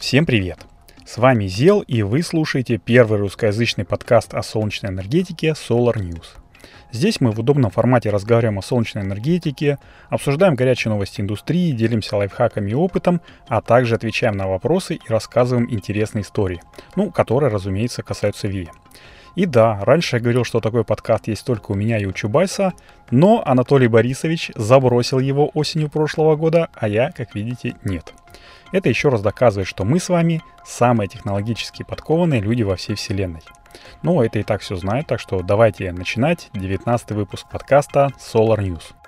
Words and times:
Всем 0.00 0.24
привет! 0.24 0.60
С 1.04 1.18
вами 1.18 1.46
Зел, 1.46 1.82
и 1.82 2.00
вы 2.00 2.22
слушаете 2.22 2.78
первый 2.78 3.18
русскоязычный 3.18 3.84
подкаст 3.84 4.32
о 4.32 4.42
солнечной 4.42 4.92
энергетике 4.92 5.48
Solar 5.48 5.96
News. 5.96 6.24
Здесь 6.90 7.20
мы 7.20 7.32
в 7.32 7.38
удобном 7.38 7.70
формате 7.70 8.08
разговариваем 8.08 8.58
о 8.58 8.62
солнечной 8.62 9.04
энергетике, 9.04 9.76
обсуждаем 10.08 10.54
горячие 10.54 10.90
новости 10.90 11.20
индустрии, 11.20 11.72
делимся 11.72 12.16
лайфхаками 12.16 12.70
и 12.70 12.74
опытом, 12.74 13.20
а 13.46 13.60
также 13.60 13.94
отвечаем 13.94 14.38
на 14.38 14.48
вопросы 14.48 14.94
и 14.94 15.00
рассказываем 15.06 15.70
интересные 15.70 16.22
истории, 16.22 16.62
ну, 16.96 17.10
которые, 17.10 17.52
разумеется, 17.52 18.02
касаются 18.02 18.48
ВИА. 18.48 18.70
И 19.36 19.44
да, 19.44 19.84
раньше 19.84 20.16
я 20.16 20.22
говорил, 20.22 20.44
что 20.44 20.60
такой 20.60 20.82
подкаст 20.82 21.28
есть 21.28 21.44
только 21.44 21.72
у 21.72 21.74
меня 21.74 21.98
и 21.98 22.06
у 22.06 22.12
Чубайса, 22.12 22.72
но 23.10 23.42
Анатолий 23.44 23.86
Борисович 23.86 24.52
забросил 24.54 25.18
его 25.18 25.50
осенью 25.52 25.90
прошлого 25.90 26.36
года, 26.36 26.70
а 26.72 26.88
я, 26.88 27.12
как 27.12 27.34
видите, 27.34 27.76
нет. 27.84 28.14
Это 28.72 28.88
еще 28.88 29.08
раз 29.08 29.22
доказывает, 29.22 29.68
что 29.68 29.84
мы 29.84 29.98
с 29.98 30.08
вами 30.08 30.42
самые 30.64 31.08
технологически 31.08 31.82
подкованные 31.82 32.40
люди 32.40 32.62
во 32.62 32.76
всей 32.76 32.94
вселенной. 32.94 33.42
Ну, 34.02 34.22
это 34.22 34.38
и 34.38 34.42
так 34.42 34.60
все 34.62 34.76
знают, 34.76 35.06
так 35.06 35.20
что 35.20 35.42
давайте 35.42 35.92
начинать 35.92 36.50
19 36.54 37.12
выпуск 37.12 37.46
подкаста 37.50 38.10
Solar 38.18 38.58
News. 38.58 38.99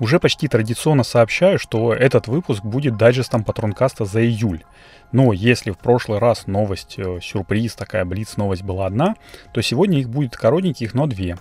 Уже 0.00 0.20
почти 0.20 0.46
традиционно 0.46 1.02
сообщаю, 1.02 1.58
что 1.58 1.92
этот 1.92 2.28
выпуск 2.28 2.62
будет 2.62 2.96
дайджестом 2.96 3.42
патронкаста 3.42 4.04
за 4.04 4.24
июль. 4.24 4.62
Но 5.10 5.32
если 5.32 5.70
в 5.70 5.78
прошлый 5.78 6.18
раз 6.18 6.46
новость, 6.46 6.94
э, 6.98 7.18
сюрприз, 7.20 7.74
такая 7.74 8.04
блиц 8.04 8.36
новость 8.36 8.62
была 8.62 8.86
одна, 8.86 9.16
то 9.52 9.60
сегодня 9.60 9.98
их 9.98 10.08
будет 10.08 10.36
коротеньких, 10.36 10.94
но 10.94 11.06
две. 11.06 11.36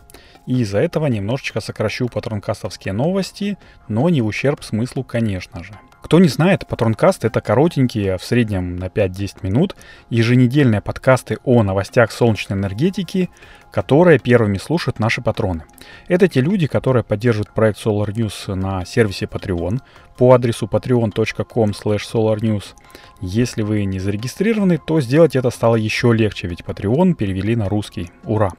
И 0.45 0.61
из-за 0.61 0.79
этого 0.79 1.07
немножечко 1.07 1.59
сокращу 1.59 2.07
патронкастовские 2.07 2.93
новости, 2.93 3.57
но 3.87 4.09
не 4.09 4.21
в 4.21 4.25
ущерб 4.25 4.63
смыслу, 4.63 5.03
конечно 5.03 5.63
же. 5.63 5.73
Кто 6.07 6.19
не 6.19 6.29
знает, 6.29 6.65
Патронкаст— 6.65 7.25
это 7.25 7.41
коротенькие, 7.41 8.17
в 8.17 8.23
среднем 8.23 8.77
на 8.77 8.85
5-10 8.85 9.39
минут, 9.41 9.75
еженедельные 10.09 10.79
подкасты 10.79 11.37
о 11.43 11.63
новостях 11.63 12.13
солнечной 12.13 12.57
энергетики, 12.57 13.29
которые 13.73 14.17
первыми 14.17 14.57
слушают 14.57 14.99
наши 14.99 15.21
патроны. 15.21 15.65
Это 16.07 16.29
те 16.29 16.39
люди, 16.39 16.65
которые 16.65 17.03
поддерживают 17.03 17.53
проект 17.53 17.85
Solar 17.85 18.07
News 18.13 18.55
на 18.55 18.85
сервисе 18.85 19.25
Patreon 19.25 19.81
по 20.17 20.33
адресу 20.33 20.65
patreon.com 20.67 21.71
solarnews. 21.71 22.63
Если 23.19 23.61
вы 23.61 23.83
не 23.83 23.99
зарегистрированы, 23.99 24.77
то 24.77 25.01
сделать 25.01 25.35
это 25.35 25.49
стало 25.49 25.75
еще 25.75 26.13
легче, 26.13 26.47
ведь 26.47 26.61
Patreon 26.61 27.15
перевели 27.15 27.57
на 27.57 27.67
русский. 27.67 28.11
Ура! 28.23 28.51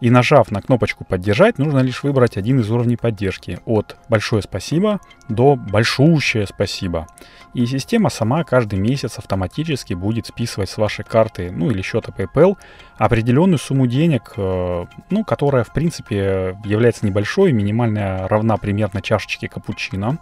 И 0.00 0.10
нажав 0.10 0.52
на 0.52 0.62
кнопочку 0.62 1.04
«Поддержать», 1.04 1.58
нужно 1.58 1.80
лишь 1.80 2.04
выбрать 2.04 2.36
один 2.36 2.60
из 2.60 2.70
уровней 2.70 2.96
поддержки. 2.96 3.58
От 3.64 3.96
«Большое 4.08 4.42
спасибо» 4.42 5.00
до 5.28 5.56
«Большущее 5.56 6.46
спасибо». 6.46 7.06
И 7.54 7.66
система 7.66 8.08
сама 8.08 8.44
каждый 8.44 8.78
месяц 8.78 9.18
автоматически 9.18 9.94
будет 9.94 10.26
списывать 10.26 10.70
с 10.70 10.76
вашей 10.76 11.04
карты, 11.04 11.50
ну 11.50 11.70
или 11.70 11.82
счета 11.82 12.12
PayPal, 12.16 12.56
определенную 12.96 13.58
сумму 13.58 13.88
денег, 13.88 14.34
э, 14.36 14.84
ну, 15.10 15.24
которая, 15.24 15.64
в 15.64 15.72
принципе, 15.72 16.56
является 16.64 17.04
небольшой, 17.04 17.52
минимальная 17.52 18.28
равна 18.28 18.56
примерно 18.58 19.02
чашечке 19.02 19.48
капучино. 19.48 20.18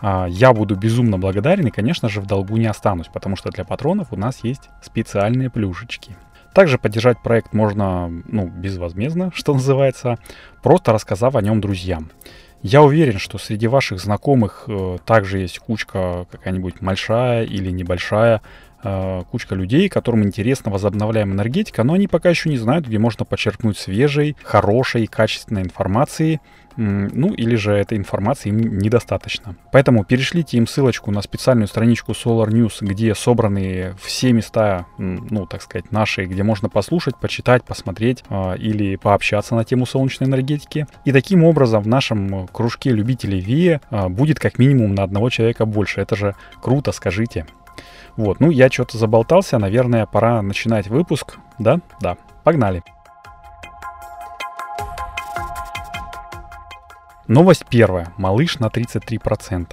А, 0.00 0.26
я 0.28 0.52
буду 0.52 0.76
безумно 0.76 1.18
благодарен 1.18 1.66
и, 1.66 1.70
конечно 1.70 2.08
же, 2.08 2.20
в 2.20 2.26
долгу 2.26 2.56
не 2.56 2.66
останусь, 2.66 3.08
потому 3.08 3.36
что 3.36 3.50
для 3.50 3.64
патронов 3.64 4.08
у 4.12 4.16
нас 4.16 4.44
есть 4.44 4.70
специальные 4.80 5.50
плюшечки. 5.50 6.16
Также 6.54 6.78
поддержать 6.78 7.22
проект 7.22 7.52
можно, 7.52 8.08
ну, 8.08 8.46
безвозмездно, 8.46 9.30
что 9.34 9.54
называется, 9.54 10.18
просто 10.62 10.92
рассказав 10.92 11.36
о 11.36 11.42
нем 11.42 11.60
друзьям. 11.60 12.10
Я 12.62 12.82
уверен, 12.82 13.18
что 13.18 13.38
среди 13.38 13.68
ваших 13.68 14.00
знакомых 14.00 14.64
э, 14.66 14.98
также 15.04 15.38
есть 15.38 15.60
кучка 15.60 16.26
какая-нибудь 16.30 16.76
большая 16.80 17.44
или 17.44 17.70
небольшая, 17.70 18.42
э, 18.82 19.22
кучка 19.30 19.54
людей, 19.54 19.88
которым 19.88 20.24
интересна 20.24 20.70
возобновляемая 20.70 21.34
энергетика, 21.34 21.84
но 21.84 21.94
они 21.94 22.08
пока 22.08 22.30
еще 22.30 22.48
не 22.48 22.58
знают, 22.58 22.86
где 22.86 22.98
можно 22.98 23.24
подчеркнуть 23.24 23.78
свежей, 23.78 24.36
хорошей, 24.42 25.06
качественной 25.06 25.62
информации– 25.62 26.40
ну 26.78 27.34
или 27.34 27.56
же 27.56 27.72
этой 27.72 27.98
информации 27.98 28.50
им 28.50 28.78
недостаточно. 28.78 29.56
Поэтому 29.72 30.04
перешлите 30.04 30.58
им 30.58 30.68
ссылочку 30.68 31.10
на 31.10 31.22
специальную 31.22 31.66
страничку 31.66 32.12
Solar 32.12 32.48
News, 32.48 32.76
где 32.80 33.16
собраны 33.16 33.96
все 34.00 34.32
места, 34.32 34.86
ну 34.96 35.44
так 35.46 35.62
сказать, 35.62 35.90
наши, 35.90 36.24
где 36.26 36.44
можно 36.44 36.68
послушать, 36.68 37.16
почитать, 37.16 37.64
посмотреть 37.64 38.22
э, 38.30 38.56
или 38.58 38.94
пообщаться 38.94 39.56
на 39.56 39.64
тему 39.64 39.86
солнечной 39.86 40.28
энергетики. 40.28 40.86
И 41.04 41.10
таким 41.10 41.42
образом 41.42 41.82
в 41.82 41.88
нашем 41.88 42.46
кружке 42.46 42.90
любителей 42.90 43.40
ВИЭ 43.40 43.80
э, 43.90 44.08
будет 44.08 44.38
как 44.38 44.60
минимум 44.60 44.94
на 44.94 45.02
одного 45.02 45.30
человека 45.30 45.66
больше. 45.66 46.00
Это 46.00 46.14
же 46.14 46.36
круто, 46.62 46.92
скажите. 46.92 47.44
Вот, 48.18 48.40
ну 48.40 48.50
я 48.50 48.68
что-то 48.68 48.98
заболтался, 48.98 49.60
наверное, 49.60 50.04
пора 50.04 50.42
начинать 50.42 50.88
выпуск. 50.88 51.38
Да? 51.60 51.78
Да. 52.00 52.16
Погнали. 52.42 52.82
Новость 57.28 57.64
первая. 57.70 58.12
Малыш 58.16 58.58
на 58.58 58.66
33%. 58.66 59.68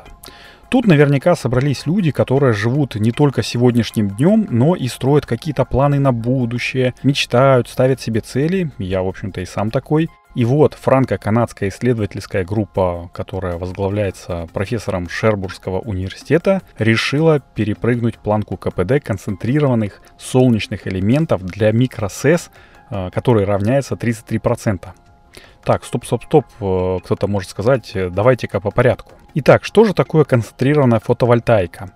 Тут 0.69 0.85
наверняка 0.85 1.35
собрались 1.35 1.87
люди, 1.87 2.11
которые 2.11 2.53
живут 2.53 2.93
не 2.93 3.11
только 3.11 3.41
сегодняшним 3.41 4.09
днем, 4.09 4.45
но 4.51 4.75
и 4.75 4.87
строят 4.89 5.25
какие-то 5.25 5.65
планы 5.65 5.97
на 5.97 6.11
будущее, 6.11 6.93
мечтают, 7.01 7.67
ставят 7.67 7.99
себе 7.99 8.21
цели. 8.21 8.69
Я, 8.77 9.01
в 9.01 9.07
общем-то, 9.07 9.41
и 9.41 9.45
сам 9.45 9.71
такой. 9.71 10.07
И 10.35 10.43
вот 10.43 10.73
франко-канадская 10.73 11.69
исследовательская 11.69 12.43
группа, 12.43 13.09
которая 13.13 13.57
возглавляется 13.57 14.47
профессором 14.53 15.07
Шербургского 15.07 15.79
университета, 15.79 16.61
решила 16.77 17.39
перепрыгнуть 17.39 18.17
планку 18.17 18.57
КПД 18.57 19.01
концентрированных 19.01 20.01
солнечных 20.17 20.87
элементов 20.87 21.41
для 21.41 21.71
микросэс, 21.71 22.51
э, 22.89 23.09
который 23.11 23.45
равняется 23.45 23.95
33%. 23.95 24.93
Так, 25.63 25.85
стоп, 25.85 26.05
стоп, 26.05 26.25
стоп, 26.25 26.45
э, 26.59 26.99
кто-то 27.05 27.27
может 27.27 27.49
сказать, 27.49 27.95
э, 27.95 28.09
давайте-ка 28.09 28.59
по 28.59 28.71
порядку. 28.71 29.13
Итак, 29.35 29.63
что 29.63 29.85
же 29.85 29.93
такое 29.93 30.25
концентрированная 30.25 30.99
фотовольтаика? 30.99 31.91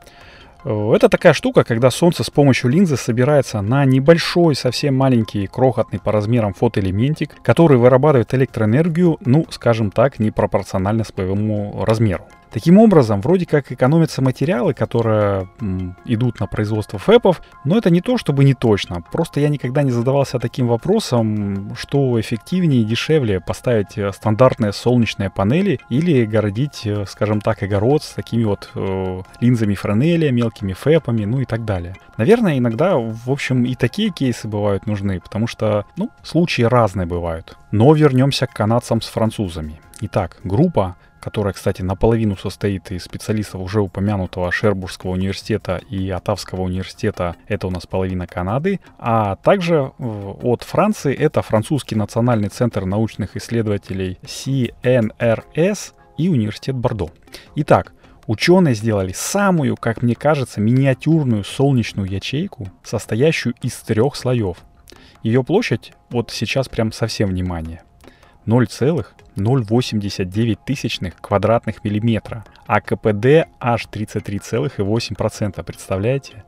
Это 0.63 1.07
такая 1.07 1.33
штука, 1.33 1.63
когда 1.63 1.89
Солнце 1.89 2.23
с 2.23 2.29
помощью 2.29 2.69
линзы 2.69 2.97
собирается 2.97 3.61
на 3.61 3.85
небольшой, 3.85 4.55
совсем 4.55 4.95
маленький, 4.95 5.47
крохотный 5.47 5.99
по 5.99 6.11
размерам 6.11 6.53
фотоэлементик, 6.53 7.41
который 7.41 7.77
вырабатывает 7.77 8.33
электроэнергию, 8.33 9.17
ну, 9.23 9.45
скажем 9.49 9.89
так, 9.89 10.19
непропорционально 10.19 11.05
своему 11.05 11.85
размеру. 11.85 12.25
Таким 12.51 12.79
образом, 12.79 13.21
вроде 13.21 13.45
как 13.45 13.71
экономятся 13.71 14.21
материалы, 14.21 14.73
которые 14.73 15.47
м, 15.61 15.95
идут 16.05 16.39
на 16.39 16.47
производство 16.47 16.97
фэпов, 16.97 17.41
но 17.63 17.77
это 17.77 17.91
не 17.91 18.01
то, 18.01 18.17
чтобы 18.17 18.43
не 18.43 18.55
точно. 18.55 19.01
Просто 19.11 19.39
я 19.39 19.49
никогда 19.49 19.83
не 19.83 19.91
задавался 19.91 20.39
таким 20.39 20.67
вопросом, 20.67 21.75
что 21.75 22.19
эффективнее 22.19 22.81
и 22.81 22.85
дешевле 22.85 23.39
поставить 23.39 23.97
э, 23.97 24.11
стандартные 24.11 24.73
солнечные 24.73 25.29
панели 25.29 25.79
или 25.89 26.25
городить, 26.25 26.81
э, 26.85 27.05
скажем 27.07 27.39
так, 27.39 27.61
огород 27.61 28.03
с 28.03 28.13
такими 28.13 28.43
вот 28.45 28.71
э, 28.73 29.21
линзами 29.41 29.75
Френеля, 29.75 30.31
мелкими 30.31 30.73
фэпами, 30.73 31.25
ну 31.25 31.41
и 31.41 31.45
так 31.45 31.65
далее. 31.65 31.95
Наверное, 32.17 32.57
иногда, 32.57 32.97
в 32.97 33.29
общем, 33.29 33.63
и 33.63 33.75
такие 33.75 34.09
кейсы 34.09 34.47
бывают 34.47 34.87
нужны, 34.87 35.19
потому 35.19 35.45
что, 35.47 35.85
ну, 35.95 36.09
случаи 36.23 36.63
разные 36.63 37.05
бывают. 37.05 37.57
Но 37.71 37.93
вернемся 37.93 38.47
к 38.47 38.53
канадцам 38.53 39.01
с 39.01 39.07
французами. 39.07 39.79
Итак, 40.01 40.37
группа 40.43 40.95
которая, 41.19 41.53
кстати, 41.53 41.81
наполовину 41.81 42.37
состоит 42.37 42.91
из 42.91 43.03
специалистов 43.03 43.61
уже 43.61 43.81
упомянутого 43.81 44.51
Шербургского 44.51 45.11
университета 45.11 45.81
и 45.89 46.09
Атавского 46.09 46.61
университета, 46.61 47.35
это 47.47 47.67
у 47.67 47.71
нас 47.71 47.85
половина 47.85 48.27
Канады, 48.27 48.79
а 48.97 49.35
также 49.37 49.91
от 49.99 50.63
Франции 50.63 51.15
это 51.15 51.41
французский 51.41 51.95
национальный 51.95 52.49
центр 52.49 52.85
научных 52.85 53.35
исследователей 53.35 54.17
CNRS 54.23 55.93
и 56.17 56.29
университет 56.29 56.75
Бордо. 56.75 57.09
Итак, 57.55 57.93
Ученые 58.29 58.75
сделали 58.75 59.11
самую, 59.11 59.75
как 59.75 60.03
мне 60.03 60.13
кажется, 60.13 60.61
миниатюрную 60.61 61.43
солнечную 61.43 62.07
ячейку, 62.07 62.67
состоящую 62.83 63.55
из 63.63 63.73
трех 63.77 64.15
слоев. 64.15 64.57
Ее 65.23 65.43
площадь, 65.43 65.93
вот 66.11 66.29
сейчас 66.29 66.69
прям 66.69 66.91
совсем 66.91 67.29
внимание, 67.29 67.81
0,089 69.39 70.59
тысячных 70.63 71.15
квадратных 71.21 71.83
миллиметра, 71.83 72.45
а 72.67 72.81
КПД 72.81 73.47
аж 73.59 73.87
33,8%, 73.91 75.63
представляете? 75.63 76.43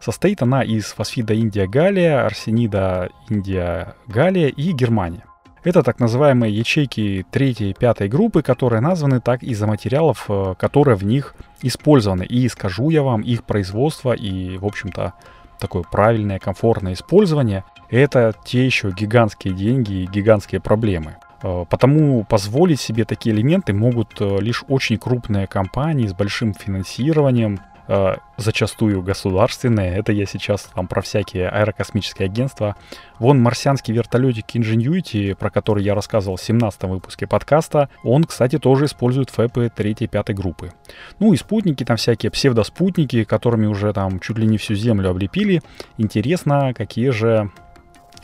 Состоит 0.00 0.42
она 0.42 0.62
из 0.62 0.86
фосфида 0.86 1.34
Индия-Галия, 1.34 2.24
арсенида 2.24 3.10
Индия-Галия 3.28 4.48
и 4.48 4.72
Германия. 4.72 5.24
Это 5.64 5.82
так 5.82 5.98
называемые 5.98 6.56
ячейки 6.56 7.26
третьей 7.30 7.70
и 7.70 7.74
пятой 7.74 8.08
группы, 8.08 8.42
которые 8.42 8.80
названы 8.80 9.20
так 9.20 9.42
из-за 9.42 9.66
материалов, 9.66 10.26
э, 10.28 10.54
которые 10.56 10.96
в 10.96 11.04
них 11.04 11.34
использованы. 11.62 12.22
И 12.22 12.48
скажу 12.48 12.90
я 12.90 13.02
вам, 13.02 13.22
их 13.22 13.44
производство 13.44 14.12
и, 14.12 14.56
в 14.56 14.64
общем-то, 14.64 15.14
такое 15.58 15.82
правильное, 15.82 16.38
комфортное 16.38 16.92
использование– 16.92 17.64
это 17.90 18.34
те 18.44 18.64
еще 18.64 18.90
гигантские 18.90 19.54
деньги 19.54 19.92
и 19.94 20.06
гигантские 20.06 20.60
проблемы. 20.60 21.16
Э, 21.42 21.64
потому 21.68 22.24
позволить 22.24 22.80
себе 22.80 23.04
такие 23.04 23.34
элементы 23.34 23.72
могут 23.72 24.20
э, 24.20 24.38
лишь 24.40 24.64
очень 24.68 24.98
крупные 24.98 25.46
компании 25.46 26.06
с 26.06 26.12
большим 26.12 26.54
финансированием, 26.54 27.60
э, 27.86 28.16
зачастую 28.36 29.02
государственные. 29.02 29.96
Это 29.96 30.12
я 30.12 30.26
сейчас 30.26 30.62
там 30.74 30.86
про 30.86 31.00
всякие 31.00 31.48
аэрокосмические 31.48 32.26
агентства. 32.26 32.76
Вон 33.18 33.40
марсианский 33.40 33.94
вертолетик 33.94 34.46
Ingenuity, 34.54 35.34
про 35.34 35.50
который 35.50 35.84
я 35.84 35.94
рассказывал 35.94 36.36
в 36.36 36.42
17 36.42 36.84
выпуске 36.84 37.26
подкаста, 37.26 37.88
он, 38.02 38.24
кстати, 38.24 38.58
тоже 38.58 38.86
использует 38.86 39.30
ФЭПы 39.30 39.70
3 39.74 39.96
и 40.00 40.06
5 40.06 40.34
группы. 40.34 40.72
Ну 41.18 41.32
и 41.32 41.36
спутники, 41.36 41.84
там 41.84 41.96
всякие 41.96 42.30
псевдоспутники, 42.30 43.24
которыми 43.24 43.66
уже 43.66 43.92
там 43.92 44.20
чуть 44.20 44.38
ли 44.38 44.46
не 44.46 44.58
всю 44.58 44.74
Землю 44.74 45.10
облепили. 45.10 45.62
Интересно, 45.96 46.74
какие 46.74 47.10
же 47.10 47.50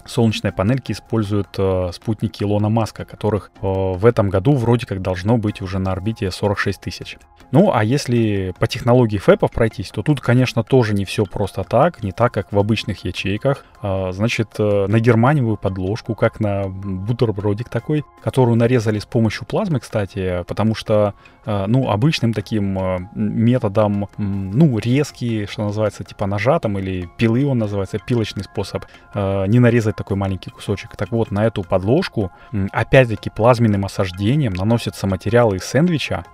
солнечные 0.07 0.53
панельки 0.53 0.93
используют 0.93 1.49
э, 1.59 1.91
спутники 1.93 2.43
Илона 2.43 2.69
Маска, 2.69 3.05
которых 3.05 3.51
э, 3.57 3.61
в 3.63 4.05
этом 4.07 4.31
году 4.31 4.53
вроде 4.53 4.87
как 4.87 5.03
должно 5.03 5.39
быть 5.39 5.61
уже 5.63 5.79
на 5.79 5.93
орбите 5.93 6.31
46 6.31 6.81
тысяч. 6.81 7.19
Ну, 7.51 7.71
а 7.73 7.85
если 7.85 8.53
по 8.59 8.67
технологии 8.67 9.19
ФЭПов 9.19 9.53
пройтись, 9.53 9.91
то 9.91 10.03
тут, 10.03 10.21
конечно, 10.21 10.65
тоже 10.65 10.93
не 10.93 11.05
все 11.05 11.25
просто 11.25 11.63
так, 11.63 12.03
не 12.03 12.11
так, 12.11 12.33
как 12.35 12.53
в 12.53 12.59
обычных 12.59 13.05
ячейках. 13.05 13.65
А, 13.81 14.13
значит, 14.13 14.49
э, 14.59 14.87
на 14.89 14.99
германиевую 14.99 15.57
подложку, 15.57 16.15
как 16.15 16.41
на 16.41 16.65
бутербродик 16.67 17.69
такой, 17.69 18.05
которую 18.23 18.57
нарезали 18.57 18.99
с 18.99 19.07
помощью 19.07 19.47
плазмы, 19.47 19.79
кстати, 19.79 20.43
потому 20.49 20.75
что, 20.75 21.15
э, 21.15 21.34
ну, 21.47 21.91
обычным 21.91 22.33
таким 22.33 22.79
э, 22.79 22.99
методом, 23.15 24.09
ну, 24.17 24.79
резкий, 24.79 25.47
что 25.47 25.65
называется, 25.65 26.05
типа 26.05 26.27
ножа 26.27 26.59
там 26.59 26.79
или 26.79 27.09
пилы 27.17 27.47
он 27.47 27.59
называется, 27.59 27.99
пилочный 27.99 28.45
способ, 28.45 28.85
не 29.15 29.59
нарезать 29.59 29.97
такой 29.97 30.17
маленький 30.17 30.51
кусочек. 30.51 30.97
Так 30.97 31.13
вот, 31.13 31.31
на 31.31 31.45
эту 31.45 31.63
подложку, 31.63 32.33
опять-таки, 32.73 33.31
плазменным 33.31 33.85
осаждением 33.85 34.55
наносятся 34.55 35.07
материалы 35.07 35.57
из 35.57 35.65
сэндвича, 35.65 36.25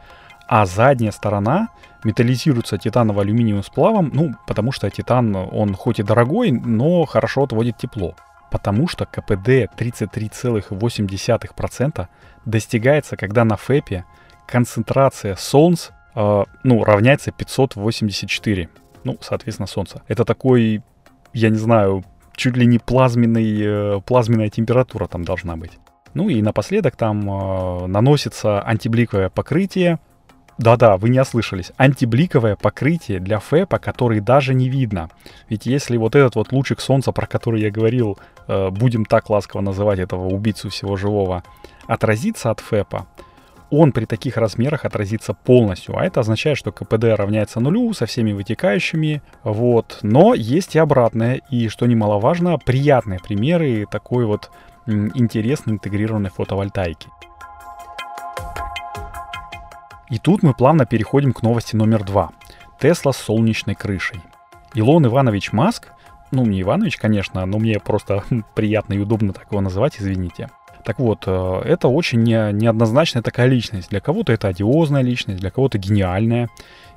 а 0.46 0.66
задняя 0.66 1.12
сторона 1.12 1.68
металлизируется 2.02 2.76
титаново-алюминиевым 2.76 3.62
сплавом, 3.62 4.10
ну, 4.12 4.34
потому 4.46 4.72
что 4.72 4.90
титан, 4.90 5.36
он 5.36 5.74
хоть 5.74 6.00
и 6.00 6.02
дорогой, 6.02 6.50
но 6.50 7.04
хорошо 7.04 7.44
отводит 7.44 7.76
тепло. 7.76 8.16
Потому 8.50 8.88
что 8.88 9.06
КПД 9.06 9.70
33,8% 9.78 12.08
достигается, 12.44 13.16
когда 13.16 13.44
на 13.44 13.56
ФЭПе 13.56 14.04
концентрация 14.50 15.36
солнц, 15.36 15.90
э, 16.14 16.44
ну, 16.62 16.84
равняется 16.84 17.30
584. 17.32 18.68
Ну, 19.04 19.16
соответственно, 19.20 19.66
солнце. 19.66 20.02
Это 20.08 20.24
такой, 20.24 20.82
я 21.32 21.48
не 21.48 21.58
знаю, 21.58 22.04
чуть 22.36 22.56
ли 22.56 22.66
не 22.66 22.78
плазменный, 22.78 23.96
э, 23.96 24.00
плазменная 24.04 24.50
температура 24.50 25.06
там 25.06 25.24
должна 25.24 25.56
быть. 25.56 25.78
Ну 26.14 26.28
и 26.28 26.42
напоследок 26.42 26.96
там 26.96 27.30
э, 27.30 27.86
наносится 27.86 28.66
антибликовое 28.66 29.30
покрытие, 29.30 29.98
да-да, 30.60 30.98
вы 30.98 31.08
не 31.08 31.18
ослышались. 31.18 31.72
Антибликовое 31.78 32.54
покрытие 32.54 33.18
для 33.18 33.38
ФЭПа, 33.38 33.78
который 33.78 34.20
даже 34.20 34.52
не 34.52 34.68
видно. 34.68 35.08
Ведь 35.48 35.64
если 35.64 35.96
вот 35.96 36.14
этот 36.14 36.34
вот 36.34 36.52
лучик 36.52 36.80
солнца, 36.80 37.12
про 37.12 37.26
который 37.26 37.62
я 37.62 37.70
говорил, 37.70 38.18
э, 38.46 38.68
будем 38.68 39.06
так 39.06 39.30
ласково 39.30 39.62
называть 39.62 40.00
этого 40.00 40.26
убийцу 40.26 40.68
всего 40.68 40.96
живого, 40.96 41.44
отразится 41.86 42.50
от 42.50 42.60
ФЭПа, 42.60 43.06
он 43.70 43.92
при 43.92 44.04
таких 44.04 44.36
размерах 44.36 44.84
отразится 44.84 45.34
полностью, 45.34 45.96
а 45.96 46.04
это 46.04 46.20
означает, 46.20 46.58
что 46.58 46.72
КПД 46.72 47.04
равняется 47.16 47.60
нулю 47.60 47.92
со 47.92 48.06
всеми 48.06 48.32
вытекающими, 48.32 49.22
вот. 49.44 49.98
Но 50.02 50.34
есть 50.34 50.74
и 50.74 50.78
обратное, 50.78 51.40
и, 51.50 51.68
что 51.68 51.86
немаловажно, 51.86 52.58
приятные 52.58 53.20
примеры 53.20 53.86
такой 53.90 54.26
вот 54.26 54.50
интересной 54.86 55.74
интегрированной 55.74 56.30
фотовольтайки. 56.30 57.08
И 60.08 60.18
тут 60.18 60.42
мы 60.42 60.54
плавно 60.54 60.86
переходим 60.86 61.32
к 61.32 61.42
новости 61.42 61.76
номер 61.76 62.02
два. 62.02 62.30
Тесла 62.80 63.12
с 63.12 63.16
солнечной 63.16 63.76
крышей. 63.76 64.20
Илон 64.74 65.06
Иванович 65.06 65.52
Маск, 65.52 65.88
ну 66.32 66.44
не 66.44 66.62
Иванович, 66.62 66.96
конечно, 66.96 67.44
но 67.46 67.58
мне 67.58 67.78
просто 67.78 68.24
приятно 68.54 68.94
и 68.94 68.98
удобно 68.98 69.32
так 69.32 69.46
его 69.50 69.60
называть, 69.60 69.96
извините. 69.98 70.48
Так 70.84 70.98
вот, 70.98 71.24
э, 71.26 71.62
это 71.64 71.88
очень 71.88 72.22
не, 72.22 72.52
неоднозначная 72.52 73.22
такая 73.22 73.46
личность. 73.46 73.90
Для 73.90 74.00
кого-то 74.00 74.32
это 74.32 74.48
одиозная 74.48 75.02
личность, 75.02 75.40
для 75.40 75.50
кого-то 75.50 75.78
гениальная. 75.78 76.48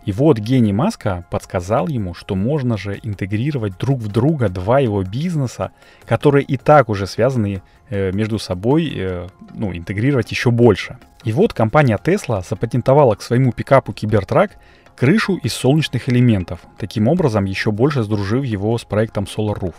И 0.06 0.12
вот 0.12 0.38
гений 0.38 0.74
Маска 0.74 1.26
подсказал 1.30 1.88
ему, 1.88 2.14
что 2.14 2.36
можно 2.36 2.78
же 2.78 3.00
интегрировать 3.04 3.78
друг 3.78 4.00
в 4.00 4.10
друга 4.10 4.50
два 4.50 4.80
его 4.80 5.02
бизнеса, 5.04 5.72
которые 6.06 6.44
и 6.44 6.58
так 6.58 6.90
уже 6.90 7.08
связаны 7.08 7.62
э, 7.90 8.12
между 8.12 8.40
собой, 8.40 8.92
э, 8.96 9.28
ну, 9.54 9.74
интегрировать 9.74 10.32
еще 10.32 10.52
больше. 10.52 10.98
И 11.24 11.32
вот 11.32 11.54
компания 11.54 11.98
Tesla 12.04 12.44
запатентовала 12.48 13.16
к 13.16 13.22
своему 13.22 13.54
пикапу 13.54 13.94
Cybertruck 13.94 14.52
крышу 14.96 15.36
из 15.36 15.54
солнечных 15.54 16.10
элементов, 16.10 16.60
таким 16.78 17.08
образом 17.08 17.46
еще 17.46 17.72
больше 17.72 18.04
сдружив 18.04 18.44
его 18.44 18.78
с 18.78 18.84
проектом 18.84 19.24
Solar 19.26 19.60
Roof. 19.60 19.76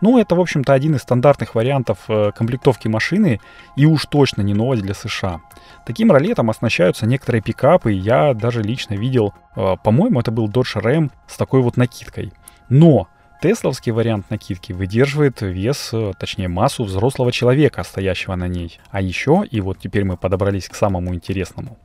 Ну, 0.00 0.18
это, 0.18 0.34
в 0.34 0.40
общем-то, 0.40 0.72
один 0.72 0.94
из 0.94 1.02
стандартных 1.02 1.54
вариантов 1.54 1.98
э, 2.08 2.32
комплектовки 2.36 2.88
машины 2.88 3.40
и 3.76 3.86
уж 3.86 4.06
точно 4.06 4.42
не 4.42 4.52
новость 4.52 4.82
для 4.82 4.94
США. 4.94 5.40
Таким 5.86 6.12
ролетом 6.12 6.50
оснащаются 6.50 7.06
некоторые 7.06 7.40
пикапы, 7.40 7.92
я 7.92 8.34
даже 8.34 8.62
лично 8.62 8.94
видел, 8.94 9.32
э, 9.54 9.76
по-моему, 9.82 10.20
это 10.20 10.30
был 10.30 10.48
Dodge 10.48 10.80
Ram 10.82 11.10
с 11.26 11.36
такой 11.36 11.62
вот 11.62 11.76
накидкой. 11.76 12.32
Но 12.68 13.08
Тесловский 13.42 13.92
вариант 13.92 14.30
накидки 14.30 14.72
выдерживает 14.72 15.40
вес, 15.40 15.90
э, 15.92 16.12
точнее 16.18 16.48
массу 16.48 16.84
взрослого 16.84 17.32
человека, 17.32 17.82
стоящего 17.84 18.34
на 18.34 18.48
ней. 18.48 18.80
А 18.90 19.00
еще, 19.00 19.44
и 19.50 19.60
вот 19.60 19.78
теперь 19.78 20.04
мы 20.04 20.16
подобрались 20.16 20.68
к 20.68 20.74
самому 20.74 21.14
интересному, 21.14 21.78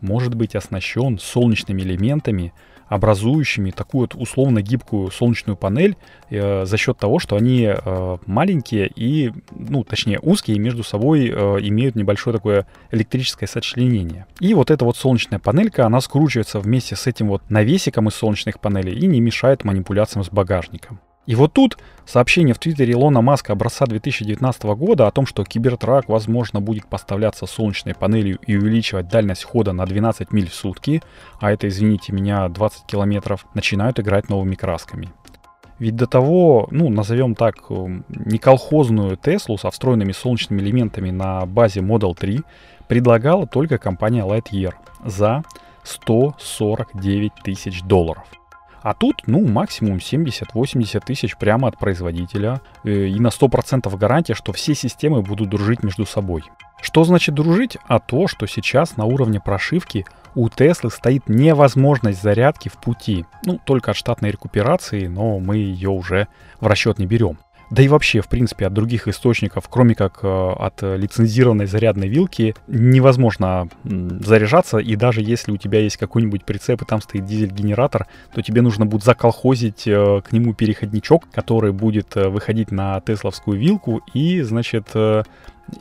может 0.00 0.34
быть 0.34 0.54
оснащен 0.54 1.18
солнечными 1.18 1.82
элементами, 1.82 2.52
образующими 2.90 3.70
такую 3.70 4.02
вот 4.02 4.14
условно 4.16 4.62
гибкую 4.62 5.12
солнечную 5.12 5.56
панель 5.56 5.96
э, 6.28 6.64
за 6.64 6.76
счет 6.76 6.98
того, 6.98 7.20
что 7.20 7.36
они 7.36 7.62
э, 7.72 8.18
маленькие 8.26 8.90
и, 8.94 9.32
ну, 9.52 9.84
точнее, 9.84 10.18
узкие 10.20 10.56
и 10.56 10.60
между 10.60 10.82
собой 10.82 11.28
э, 11.28 11.32
имеют 11.60 11.94
небольшое 11.94 12.34
такое 12.34 12.66
электрическое 12.90 13.48
сочленение. 13.48 14.26
И 14.40 14.54
вот 14.54 14.72
эта 14.72 14.84
вот 14.84 14.96
солнечная 14.96 15.38
панелька, 15.38 15.86
она 15.86 16.00
скручивается 16.00 16.58
вместе 16.58 16.96
с 16.96 17.06
этим 17.06 17.28
вот 17.28 17.48
навесиком 17.48 18.08
из 18.08 18.14
солнечных 18.14 18.58
панелей 18.58 18.98
и 18.98 19.06
не 19.06 19.20
мешает 19.20 19.64
манипуляциям 19.64 20.24
с 20.24 20.28
багажником. 20.28 21.00
И 21.30 21.36
вот 21.36 21.52
тут 21.52 21.78
сообщение 22.06 22.56
в 22.56 22.58
Твиттере 22.58 22.94
Илона 22.94 23.20
Маска 23.20 23.52
образца 23.52 23.86
2019 23.86 24.64
года 24.64 25.06
о 25.06 25.12
том, 25.12 25.26
что 25.26 25.44
Кибертрак, 25.44 26.08
возможно, 26.08 26.60
будет 26.60 26.88
поставляться 26.88 27.46
солнечной 27.46 27.94
панелью 27.94 28.40
и 28.48 28.56
увеличивать 28.56 29.06
дальность 29.06 29.44
хода 29.44 29.70
на 29.72 29.86
12 29.86 30.32
миль 30.32 30.50
в 30.50 30.54
сутки, 30.54 31.04
а 31.38 31.52
это, 31.52 31.68
извините 31.68 32.12
меня, 32.12 32.48
20 32.48 32.84
километров, 32.84 33.46
начинают 33.54 34.00
играть 34.00 34.28
новыми 34.28 34.56
красками. 34.56 35.10
Ведь 35.78 35.94
до 35.94 36.08
того, 36.08 36.66
ну, 36.72 36.88
назовем 36.88 37.36
так, 37.36 37.58
э, 37.70 38.00
не 38.08 38.38
колхозную 38.38 39.16
Теслу 39.16 39.56
со 39.56 39.70
встроенными 39.70 40.10
солнечными 40.10 40.60
элементами 40.62 41.12
на 41.12 41.46
базе 41.46 41.78
Model 41.78 42.16
3 42.16 42.40
предлагала 42.88 43.46
только 43.46 43.78
компания 43.78 44.26
Lightyear 44.26 44.72
за 45.04 45.44
149 45.84 47.30
тысяч 47.44 47.82
долларов. 47.82 48.24
А 48.82 48.94
тут, 48.94 49.22
ну, 49.26 49.46
максимум 49.46 49.96
70-80 49.98 51.00
тысяч 51.04 51.36
прямо 51.36 51.68
от 51.68 51.78
производителя. 51.78 52.60
Э, 52.84 53.06
и 53.06 53.18
на 53.20 53.28
100% 53.28 53.94
гарантия, 53.96 54.34
что 54.34 54.52
все 54.52 54.74
системы 54.74 55.22
будут 55.22 55.50
дружить 55.50 55.82
между 55.82 56.06
собой. 56.06 56.44
Что 56.80 57.04
значит 57.04 57.34
дружить? 57.34 57.76
А 57.86 57.98
то, 57.98 58.26
что 58.26 58.46
сейчас 58.46 58.96
на 58.96 59.04
уровне 59.04 59.38
прошивки 59.40 60.06
у 60.34 60.48
Теслы 60.48 60.90
стоит 60.90 61.28
невозможность 61.28 62.22
зарядки 62.22 62.68
в 62.68 62.74
пути. 62.74 63.26
Ну, 63.44 63.60
только 63.62 63.90
от 63.90 63.96
штатной 63.96 64.30
рекуперации, 64.30 65.06
но 65.06 65.38
мы 65.38 65.56
ее 65.56 65.90
уже 65.90 66.28
в 66.60 66.66
расчет 66.66 66.98
не 66.98 67.06
берем. 67.06 67.38
Да 67.70 67.82
и 67.82 67.88
вообще, 67.88 68.20
в 68.20 68.28
принципе, 68.28 68.66
от 68.66 68.72
других 68.72 69.06
источников, 69.06 69.68
кроме 69.70 69.94
как 69.94 70.20
э, 70.22 70.28
от 70.28 70.82
лицензированной 70.82 71.66
зарядной 71.66 72.08
вилки, 72.08 72.56
невозможно 72.66 73.68
заряжаться, 73.84 74.78
и 74.78 74.96
даже 74.96 75.22
если 75.22 75.52
у 75.52 75.56
тебя 75.56 75.78
есть 75.78 75.96
какой-нибудь 75.96 76.44
прицеп 76.44 76.82
и 76.82 76.84
там 76.84 77.00
стоит 77.00 77.24
дизель-генератор, 77.24 78.08
то 78.34 78.42
тебе 78.42 78.60
нужно 78.60 78.86
будет 78.86 79.04
заколхозить 79.04 79.86
э, 79.86 80.20
к 80.24 80.32
нему 80.32 80.52
переходничок, 80.52 81.30
который 81.30 81.70
будет 81.70 82.16
э, 82.16 82.28
выходить 82.28 82.72
на 82.72 83.00
тесловскую 83.00 83.58
вилку 83.58 84.02
и, 84.14 84.42
значит, 84.42 84.88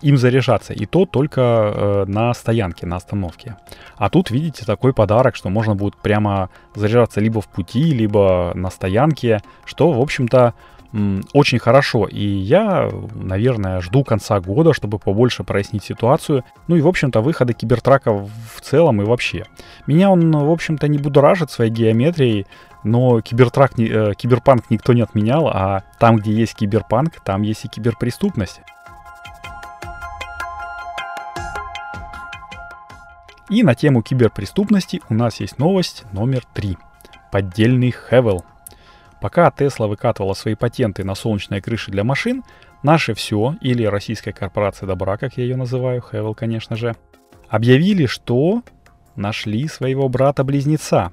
им 0.04 0.18
заряжаться. 0.18 0.74
И 0.74 0.86
то 0.86 1.08
только 1.08 2.06
на 2.08 2.32
стоянке, 2.36 2.86
на 2.86 2.98
остановке. 2.98 3.58
А 3.98 4.12
тут, 4.12 4.30
видите, 4.30 4.64
такой 4.64 4.94
подарок, 4.94 5.36
что 5.36 5.50
можно 5.50 5.74
будет 5.74 5.98
прямо 5.98 6.52
заряжаться 6.76 7.20
либо 7.20 7.42
в 7.42 7.48
пути, 7.48 7.92
либо 7.92 8.52
на 8.54 8.70
стоянке, 8.70 9.42
что, 9.66 9.92
в 9.92 10.00
общем-то, 10.00 10.54
очень 11.34 11.60
хорошо. 11.60 12.08
И 12.08 12.26
я, 12.26 12.90
наверное, 13.14 13.82
жду 13.82 14.04
конца 14.04 14.40
года, 14.40 14.74
чтобы 14.74 14.98
побольше 14.98 15.44
прояснить 15.44 15.84
ситуацию. 15.84 16.44
Ну 16.68 16.76
и, 16.76 16.82
в 16.82 16.88
общем-то, 16.88 17.22
выхода 17.22 17.54
кибертрака 17.54 18.12
в 18.12 18.62
целом 18.62 19.02
и 19.02 19.06
вообще. 19.06 19.46
Меня 19.86 20.10
он, 20.10 20.32
в 20.32 20.52
общем-то, 20.52 20.88
не 20.88 20.98
будоражит 20.98 21.52
своей 21.52 21.72
геометрией, 21.72 22.48
но 22.84 23.22
кибертрак, 23.22 23.78
э, 23.78 24.14
киберпанк 24.16 24.70
никто 24.70 24.94
не 24.94 25.02
отменял, 25.02 25.48
а 25.48 25.84
там, 26.00 26.18
где 26.18 26.32
есть 26.32 26.56
киберпанк, 26.56 27.20
там 27.24 27.44
есть 27.44 27.66
и 27.66 27.68
киберпреступность. 27.68 28.62
И 33.50 33.64
на 33.64 33.74
тему 33.74 34.04
киберпреступности 34.04 35.02
у 35.10 35.16
нас 35.16 35.40
есть 35.40 35.58
новость 35.58 36.06
номер 36.14 36.44
три. 36.54 36.78
Поддельный 37.32 37.92
Хевел. 37.92 38.46
Пока 39.22 39.50
Tesla 39.50 39.88
выкатывала 39.88 40.34
свои 40.34 40.56
патенты 40.56 41.04
на 41.04 41.16
солнечные 41.16 41.62
крыши 41.62 41.92
для 41.92 42.04
машин, 42.04 42.44
наше 42.84 43.14
все, 43.14 43.56
или 43.62 43.84
российская 43.84 44.32
корпорация 44.32 44.88
добра, 44.88 45.18
как 45.18 45.38
я 45.38 45.44
ее 45.44 45.58
называю, 45.58 46.02
Хевел, 46.02 46.34
конечно 46.34 46.76
же, 46.76 46.96
объявили, 47.50 48.06
что 48.06 48.64
нашли 49.16 49.68
своего 49.68 50.08
брата-близнеца. 50.08 51.12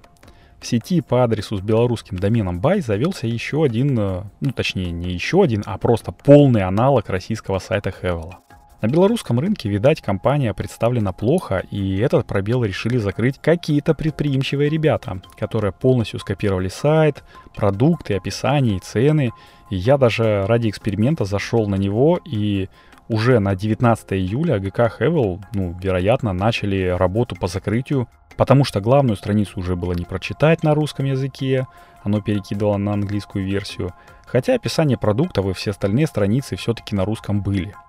В 0.60 0.66
сети 0.66 1.00
по 1.00 1.24
адресу 1.24 1.56
с 1.56 1.60
белорусским 1.60 2.18
доменом 2.18 2.60
Buy 2.60 2.80
завелся 2.80 3.26
еще 3.26 3.62
один, 3.62 3.98
э, 3.98 4.22
ну 4.40 4.52
точнее 4.52 4.90
не 4.90 5.12
еще 5.12 5.42
один, 5.42 5.62
а 5.66 5.76
просто 5.76 6.12
полный 6.12 6.62
аналог 6.62 7.10
российского 7.10 7.58
сайта 7.58 7.90
Хевела. 7.90 8.38
На 8.82 8.88
белорусском 8.88 9.40
рынке, 9.40 9.70
видать, 9.70 10.02
компания 10.02 10.52
представлена 10.52 11.12
плохо, 11.12 11.64
и 11.70 11.96
этот 11.96 12.26
пробел 12.26 12.62
решили 12.62 12.98
закрыть 12.98 13.38
какие-то 13.40 13.94
предприимчивые 13.94 14.68
ребята, 14.68 15.22
которые 15.38 15.72
полностью 15.72 16.20
скопировали 16.20 16.68
сайт, 16.68 17.24
продукты, 17.54 18.14
описание 18.14 18.76
и 18.76 18.80
цены. 18.80 19.32
И 19.70 19.76
я 19.76 19.96
даже 19.96 20.44
ради 20.46 20.68
эксперимента 20.68 21.24
зашел 21.24 21.66
на 21.66 21.76
него, 21.76 22.20
и 22.26 22.68
уже 23.08 23.38
на 23.38 23.54
19 23.54 24.12
июля 24.12 24.58
ГК 24.58 24.90
Хевел, 24.90 25.40
ну, 25.54 25.74
вероятно, 25.80 26.34
начали 26.34 26.88
работу 26.88 27.34
по 27.34 27.46
закрытию, 27.46 28.08
потому 28.36 28.64
что 28.64 28.82
главную 28.82 29.16
страницу 29.16 29.58
уже 29.58 29.74
было 29.74 29.94
не 29.94 30.04
прочитать 30.04 30.62
на 30.62 30.74
русском 30.74 31.06
языке, 31.06 31.66
оно 32.02 32.20
перекидывало 32.20 32.76
на 32.76 32.92
английскую 32.92 33.46
версию, 33.46 33.94
хотя 34.26 34.54
описание 34.54 34.98
продуктов 34.98 35.46
и 35.46 35.54
все 35.54 35.70
остальные 35.70 36.08
страницы 36.08 36.56
все-таки 36.56 36.94
на 36.94 37.06
русском 37.06 37.40
были– 37.40 37.74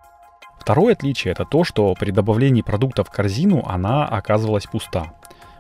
Второе 0.68 0.96
отличие 0.96 1.32
это 1.32 1.46
то, 1.46 1.64
что 1.64 1.94
при 1.98 2.12
добавлении 2.12 2.62
продукта 2.62 3.06
в 3.06 3.10
корзину 3.10 3.64
она 3.66 4.06
оказывалась 4.06 4.66
пуста. 4.66 5.14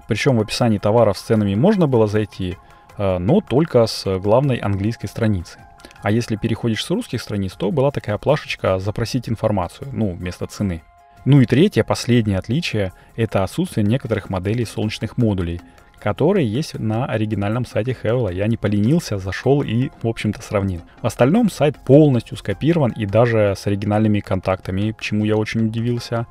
Причем 0.09 0.35
в 0.35 0.41
описании 0.41 0.79
товаров 0.79 1.17
с 1.17 1.21
ценами 1.21 1.55
можно 1.55 1.87
было 1.87 2.07
зайти, 2.07 2.57
э, 2.97 3.17
но 3.17 3.39
только 3.39 3.87
с 3.87 4.19
главной 4.19 4.57
английской 4.57 5.07
страницы. 5.07 5.59
А 6.01 6.11
если 6.11 6.35
переходишь 6.35 6.83
с 6.83 6.89
русских 6.89 7.21
страниц, 7.21 7.53
то 7.53 7.71
была 7.71 7.91
такая 7.91 8.17
плашечка 8.17 8.79
«Запросить 8.79 9.29
информацию», 9.29 9.87
ну, 9.93 10.11
вместо 10.11 10.45
цены. 10.45 10.83
Ну 11.29 11.41
и 11.41 11.45
третье, 11.45 11.83
последнее 11.83 12.37
отличие– 12.37 12.93
это 13.17 13.43
отсутствие 13.43 13.85
некоторых 13.85 14.29
моделей 14.29 14.63
солнечных 14.63 15.17
модулей, 15.17 15.59
которые 15.99 16.47
есть 16.47 16.79
на 16.79 17.05
оригинальном 17.05 17.65
сайте 17.65 17.91
Hewlett. 18.01 18.33
Я 18.33 18.47
не 18.47 18.55
поленился, 18.55 19.17
зашел 19.17 19.61
и, 19.61 19.89
в 20.01 20.07
общем-то, 20.07 20.41
сравнил. 20.41 20.83
В 21.01 21.05
остальном 21.05 21.49
сайт 21.49 21.75
полностью 21.83 22.37
скопирован 22.37 22.91
и 22.91 23.05
даже 23.05 23.55
с 23.57 23.67
оригинальными 23.67 24.21
контактами, 24.21 24.95
чему 25.01 25.25
я 25.25 25.35
очень 25.35 25.65
удивился. 25.65 26.27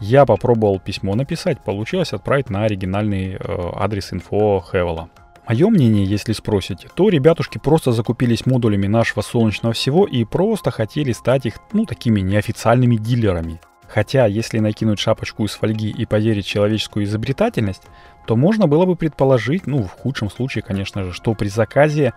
Я 0.00 0.26
попробовал 0.26 0.80
письмо 0.80 1.14
написать, 1.14 1.60
получилось 1.60 2.12
отправить 2.12 2.50
на 2.50 2.64
оригинальный 2.64 3.34
э, 3.34 3.38
адрес 3.76 4.12
инфо 4.12 4.64
Хевела. 4.68 5.10
Мое 5.46 5.68
мнение, 5.68 6.04
если 6.04 6.32
спросите, 6.32 6.88
то 6.92 7.08
ребятушки 7.08 7.58
просто 7.58 7.92
закупились 7.92 8.46
модулями 8.46 8.88
нашего 8.88 9.22
солнечного 9.22 9.74
всего 9.74 10.06
и 10.06 10.24
просто 10.24 10.72
хотели 10.72 11.12
стать 11.12 11.46
их, 11.46 11.54
ну, 11.72 11.86
такими 11.86 12.18
неофициальными 12.18 12.96
дилерами. 12.96 13.60
Хотя, 13.92 14.26
если 14.26 14.60
накинуть 14.60 15.00
шапочку 15.00 15.44
из 15.44 15.50
фольги 15.50 15.90
и 15.90 16.06
поверить 16.06 16.46
человеческую 16.46 17.04
изобретательность, 17.06 17.82
то 18.24 18.36
можно 18.36 18.68
было 18.68 18.86
бы 18.86 18.94
предположить, 18.94 19.66
ну, 19.66 19.82
в 19.82 19.90
худшем 19.90 20.30
случае, 20.30 20.62
конечно 20.62 21.02
же, 21.02 21.12
что 21.12 21.34
при 21.34 21.48
заказе 21.48 22.12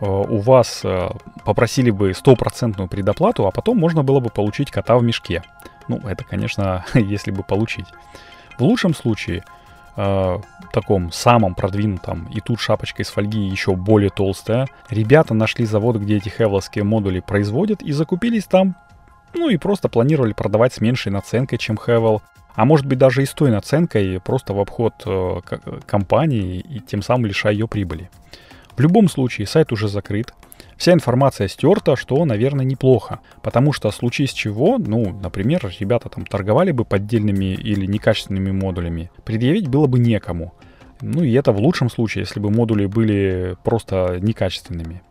э, 0.00 0.06
у 0.06 0.38
вас 0.38 0.80
э, 0.84 1.10
попросили 1.44 1.90
бы 1.90 2.14
стопроцентную 2.14 2.88
предоплату, 2.88 3.46
а 3.46 3.50
потом 3.50 3.76
можно 3.76 4.02
было 4.02 4.20
бы 4.20 4.30
получить 4.30 4.70
кота 4.70 4.96
в 4.96 5.02
мешке. 5.02 5.42
Ну, 5.86 5.98
это, 5.98 6.24
конечно, 6.24 6.86
если 6.94 7.30
бы 7.30 7.42
получить. 7.42 7.86
В 8.58 8.62
лучшем 8.62 8.94
случае, 8.94 9.44
э, 9.96 10.38
таком 10.72 11.12
самом 11.12 11.54
продвинутом, 11.54 12.24
и 12.32 12.40
тут 12.40 12.58
шапочка 12.58 13.02
из 13.02 13.10
фольги 13.10 13.40
еще 13.40 13.76
более 13.76 14.08
толстая, 14.08 14.66
ребята 14.88 15.34
нашли 15.34 15.66
завод, 15.66 15.96
где 15.96 16.16
эти 16.16 16.30
хевловские 16.30 16.84
модули 16.84 17.20
производят, 17.20 17.82
и 17.82 17.92
закупились 17.92 18.44
там 18.46 18.76
ну 19.34 19.48
и 19.48 19.56
просто 19.56 19.88
планировали 19.88 20.32
продавать 20.32 20.74
с 20.74 20.80
меньшей 20.80 21.12
наценкой, 21.12 21.58
чем 21.58 21.76
Хевел, 21.76 22.22
а 22.54 22.64
может 22.64 22.86
быть 22.86 22.98
даже 22.98 23.22
и 23.22 23.26
с 23.26 23.30
той 23.30 23.50
наценкой, 23.50 24.20
просто 24.20 24.52
в 24.52 24.60
обход 24.60 24.94
э, 25.06 25.40
компании 25.86 26.58
и 26.58 26.80
тем 26.80 27.02
самым 27.02 27.26
лишая 27.26 27.52
ее 27.52 27.68
прибыли. 27.68 28.10
В 28.76 28.80
любом 28.80 29.08
случае, 29.08 29.46
сайт 29.46 29.72
уже 29.72 29.88
закрыт, 29.88 30.34
вся 30.76 30.92
информация 30.92 31.48
стерта, 31.48 31.96
что, 31.96 32.24
наверное, 32.24 32.64
неплохо, 32.64 33.20
потому 33.42 33.72
что 33.72 33.90
в 33.90 33.94
случае 33.94 34.28
с 34.28 34.32
чего, 34.32 34.78
ну, 34.78 35.16
например, 35.20 35.72
ребята 35.78 36.08
там 36.08 36.24
торговали 36.24 36.70
бы 36.70 36.84
поддельными 36.84 37.54
или 37.54 37.86
некачественными 37.86 38.50
модулями, 38.50 39.10
предъявить 39.24 39.68
было 39.68 39.86
бы 39.86 39.98
некому. 39.98 40.54
Ну 41.00 41.22
и 41.22 41.32
это 41.32 41.52
в 41.52 41.58
лучшем 41.58 41.90
случае, 41.90 42.22
если 42.22 42.40
бы 42.40 42.50
модули 42.50 42.86
были 42.86 43.56
просто 43.62 44.18
некачественными. 44.20 45.02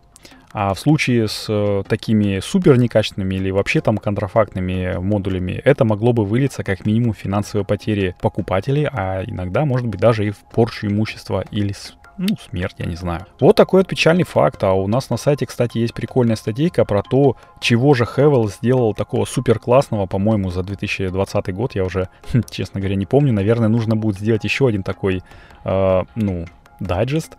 А 0.54 0.74
в 0.74 0.80
случае 0.80 1.28
с 1.28 1.46
э, 1.50 1.84
такими 1.88 2.40
супер 2.40 2.78
некачественными 2.78 3.36
или 3.36 3.52
вообще 3.52 3.82
там 3.82 3.98
контрафактными 3.98 4.98
модулями, 4.98 5.62
это 5.64 5.86
могло 5.86 6.14
бы 6.14 6.24
вылиться 6.24 6.64
как 6.64 6.86
минимум 6.86 7.14
в 7.14 7.18
финансовые 7.18 7.66
потери 7.66 8.16
покупателей, 8.22 8.88
а 8.92 9.24
иногда, 9.26 9.66
может 9.66 9.88
быть, 9.88 10.00
даже 10.00 10.26
и 10.26 10.32
в 10.32 10.38
порчу 10.38 10.88
имущества 10.88 11.44
или 11.52 11.74
ну, 12.18 12.36
смерть, 12.50 12.76
я 12.80 12.86
не 12.86 12.96
знаю. 12.96 13.26
Вот 13.40 13.56
такой 13.56 13.82
вот 13.82 13.88
печальный 13.88 14.24
факт. 14.24 14.64
А 14.64 14.74
у 14.74 14.88
нас 14.88 15.10
на 15.10 15.18
сайте, 15.18 15.46
кстати, 15.46 15.78
есть 15.78 15.94
прикольная 15.94 16.36
статейка 16.36 16.84
про 16.84 17.04
то, 17.04 17.38
чего 17.60 17.94
же 17.94 18.06
Хевел 18.06 18.50
сделал 18.50 18.96
такого 18.96 19.26
супер 19.26 19.60
классного, 19.60 20.08
по-моему, 20.08 20.50
за 20.50 20.64
2020 20.64 21.54
год. 21.54 21.76
Я 21.76 21.84
уже, 21.84 22.10
честно 22.50 22.80
говоря, 22.80 22.96
не 22.96 23.06
помню. 23.06 23.34
Наверное, 23.34 23.70
нужно 23.70 23.96
будет 23.96 24.18
сделать 24.18 24.44
еще 24.44 24.68
один 24.68 24.82
такой, 24.82 25.22
э, 25.64 26.04
ну, 26.16 26.46
дайджест 26.80 27.38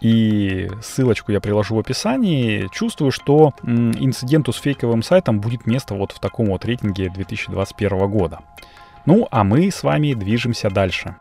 и 0.00 0.70
ссылочку 0.82 1.32
я 1.32 1.40
приложу 1.40 1.74
в 1.74 1.78
описании, 1.78 2.68
чувствую, 2.72 3.10
что 3.10 3.52
инциденту 3.64 4.52
с 4.52 4.60
фейковым 4.60 5.02
сайтом 5.02 5.40
будет 5.40 5.66
место 5.66 5.94
вот 5.94 6.12
в 6.12 6.20
таком 6.20 6.46
вот 6.46 6.64
рейтинге 6.64 7.10
2021 7.10 8.10
года. 8.10 8.40
Ну, 9.06 9.26
а 9.30 9.42
мы 9.42 9.70
с 9.70 9.82
вами 9.82 10.14
движемся 10.14 10.70
дальше. 10.70 11.16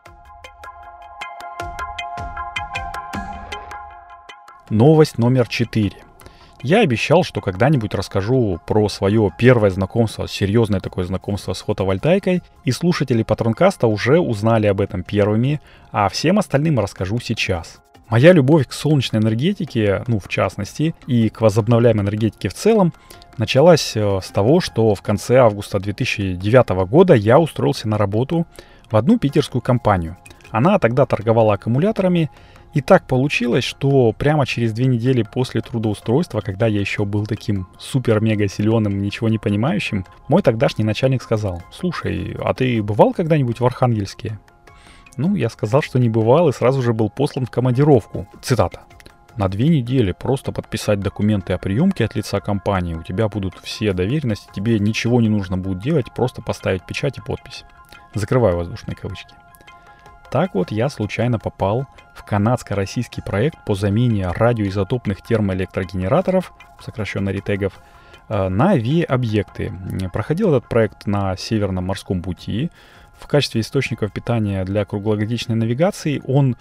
Новость 4.69 5.17
номер 5.17 5.47
4. 5.47 6.03
Я 6.63 6.81
обещал, 6.81 7.23
что 7.23 7.39
когда-нибудь 7.39 7.93
расскажу 7.93 8.59
про 8.65 8.89
свое 8.89 9.31
первое 9.37 9.69
знакомство, 9.69 10.27
серьезное 10.27 10.79
такое 10.79 11.05
знакомство 11.05 11.53
с 11.53 11.61
фотовольтайкой, 11.61 12.41
и 12.65 12.71
слушатели 12.71 13.23
Патронкаста 13.23 13.87
уже 13.87 14.19
узнали 14.19 14.67
об 14.67 14.81
этом 14.81 15.03
первыми, 15.03 15.61
а 15.91 16.09
всем 16.09 16.39
остальным 16.39 16.79
расскажу 16.79 17.19
сейчас. 17.19 17.79
Моя 18.09 18.31
любовь 18.31 18.67
к 18.67 18.71
солнечной 18.71 19.21
энергетике, 19.21 20.03
ну, 20.07 20.19
в 20.19 20.29
частности, 20.29 20.95
и 21.07 21.27
к 21.27 21.41
возобновляемой 21.41 22.05
энергетике 22.05 22.47
в 22.47 22.53
целом, 22.53 22.93
началась 23.37 23.97
э, 23.97 24.19
с 24.23 24.29
того, 24.29 24.61
что 24.61 24.95
в 24.95 25.01
конце 25.01 25.37
августа 25.39 25.79
2009 25.79 26.69
года 26.89 27.13
я 27.13 27.37
устроился 27.37 27.89
на 27.89 27.97
работу 27.97 28.47
в 28.89 28.95
одну 28.95 29.19
питерскую 29.19 29.61
компанию. 29.61 30.15
Она 30.51 30.79
тогда 30.79 31.05
торговала 31.05 31.55
аккумуляторами, 31.55 32.31
и 32.73 32.81
так 32.81 33.07
получилось, 33.07 33.65
что 33.65 34.13
прямо 34.13 34.45
через 34.45 34.71
две 34.71 34.85
недели 34.85 35.23
после 35.23 35.59
трудоустройства, 35.59 36.39
когда 36.39 36.67
я 36.67 36.79
еще 36.79 37.03
был 37.03 37.25
таким 37.25 37.67
супер-мега 37.77 38.47
силеным, 38.47 39.01
ничего 39.01 39.27
не 39.27 39.37
понимающим, 39.37 40.05
мой 40.29 40.41
тогдашний 40.41 40.85
начальник 40.85 41.21
сказал, 41.21 41.61
слушай, 41.71 42.37
а 42.39 42.53
ты 42.53 42.81
бывал 42.81 43.13
когда-нибудь 43.13 43.59
в 43.59 43.65
Архангельске? 43.65 44.39
Ну, 45.17 45.35
я 45.35 45.49
сказал, 45.49 45.81
что 45.81 45.99
не 45.99 46.09
бывал 46.09 46.47
и 46.47 46.53
сразу 46.53 46.81
же 46.81 46.93
был 46.93 47.09
послан 47.09 47.45
в 47.45 47.51
командировку. 47.51 48.27
Цитата. 48.41 48.81
на 49.35 49.49
две 49.49 49.67
недели 49.67 50.13
просто 50.13 50.51
подписать 50.51 50.99
документы 50.99 51.53
о 51.53 51.59
приемке 51.59 52.05
от 52.05 52.15
лица 52.15 52.39
компании. 52.39 52.95
У 52.95 53.03
тебя 53.03 53.27
будут 53.27 53.55
все 53.61 53.93
доверенности, 53.93 54.49
тебе 54.53 54.79
ничего 54.79 55.21
не 55.21 55.29
нужно 55.29 55.57
будет 55.57 55.79
делать, 55.79 56.11
просто 56.13 56.41
поставить 56.41 56.85
печать 56.85 57.17
и 57.19 57.21
подпись. 57.21 57.63
Закрываю 58.15 58.57
воздушные 58.57 58.95
кавычки. 58.95 59.35
Так 60.31 60.55
вот 60.55 60.71
я 60.71 60.89
случайно 60.89 61.39
попал 61.39 61.87
в 62.13 62.25
канадско-российский 62.25 63.21
проект 63.21 63.63
по 63.63 63.75
замене 63.75 64.27
радиоизотопных 64.27 65.21
термоэлектрогенераторов, 65.21 66.51
сокращенно 66.81 67.29
ретегов, 67.29 67.79
э, 68.27 68.49
на 68.49 68.75
ВИ-объекты. 68.75 69.71
Проходил 70.11 70.49
этот 70.49 70.67
проект 70.67 71.05
на 71.05 71.37
Северном 71.37 71.85
морском 71.85 72.21
пути. 72.21 72.71
В 73.19 73.27
качестве 73.27 73.61
источников 73.61 74.11
питания 74.11 74.63
для 74.63 74.85
круглогодичной 74.85 75.55
навигации 75.55 76.21
он 76.25 76.55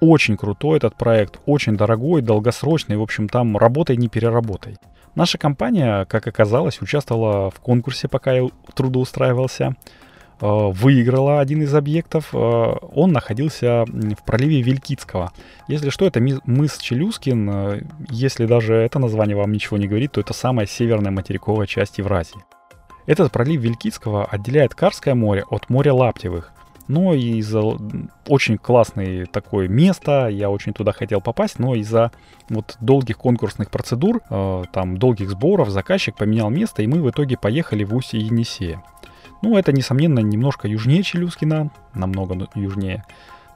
очень 0.00 0.36
крутой, 0.36 0.78
этот 0.78 0.96
проект, 0.96 1.38
очень 1.46 1.76
дорогой, 1.76 2.22
долгосрочный, 2.22 2.96
в 2.96 3.02
общем, 3.02 3.28
там 3.28 3.56
работай, 3.56 3.96
не 3.96 4.08
переработай. 4.08 4.76
Наша 5.14 5.38
компания, 5.38 6.06
как 6.06 6.26
оказалось, 6.26 6.80
участвовала 6.80 7.50
в 7.50 7.60
конкурсе, 7.60 8.08
пока 8.08 8.32
я 8.32 8.48
трудоустраивался. 8.74 9.76
Э, 10.40 10.70
выиграла 10.72 11.38
один 11.38 11.62
из 11.62 11.72
объектов. 11.72 12.30
Э, 12.32 12.36
он 12.94 13.12
находился 13.12 13.84
в 13.86 14.24
проливе 14.24 14.62
Вилькицкого. 14.62 15.30
Если 15.68 15.90
что, 15.90 16.04
это 16.04 16.20
мыс 16.20 16.78
Челюскин. 16.78 17.50
Э, 17.50 17.82
если 18.10 18.46
даже 18.46 18.74
это 18.74 18.98
название 18.98 19.36
вам 19.36 19.52
ничего 19.52 19.76
не 19.76 19.86
говорит, 19.86 20.12
то 20.12 20.20
это 20.20 20.32
самая 20.32 20.66
северная 20.66 21.12
материковая 21.12 21.68
часть 21.68 21.98
Евразии. 21.98 22.40
Этот 23.06 23.32
пролив 23.32 23.60
Вилькицкого 23.60 24.24
отделяет 24.24 24.74
Карское 24.74 25.14
море 25.14 25.44
от 25.50 25.68
моря 25.70 25.92
Лаптевых. 25.92 26.52
Но 26.88 27.14
из-за 27.14 27.62
очень 28.26 28.58
классное 28.58 29.26
такое 29.26 29.68
место, 29.68 30.28
я 30.28 30.50
очень 30.50 30.72
туда 30.72 30.92
хотел 30.92 31.20
попасть, 31.20 31.58
но 31.58 31.74
из-за 31.76 32.10
вот 32.48 32.76
долгих 32.80 33.18
конкурсных 33.18 33.70
процедур, 33.70 34.20
там 34.72 34.96
долгих 34.98 35.30
сборов, 35.30 35.70
заказчик 35.70 36.16
поменял 36.16 36.50
место, 36.50 36.82
и 36.82 36.86
мы 36.86 37.00
в 37.00 37.08
итоге 37.08 37.36
поехали 37.36 37.84
в 37.84 37.94
устье 37.94 38.20
Енисея. 38.20 38.82
Ну, 39.42 39.56
это, 39.56 39.72
несомненно, 39.72 40.18
немножко 40.18 40.68
южнее 40.68 41.02
Челюскина, 41.02 41.70
намного 41.94 42.48
южнее, 42.54 43.04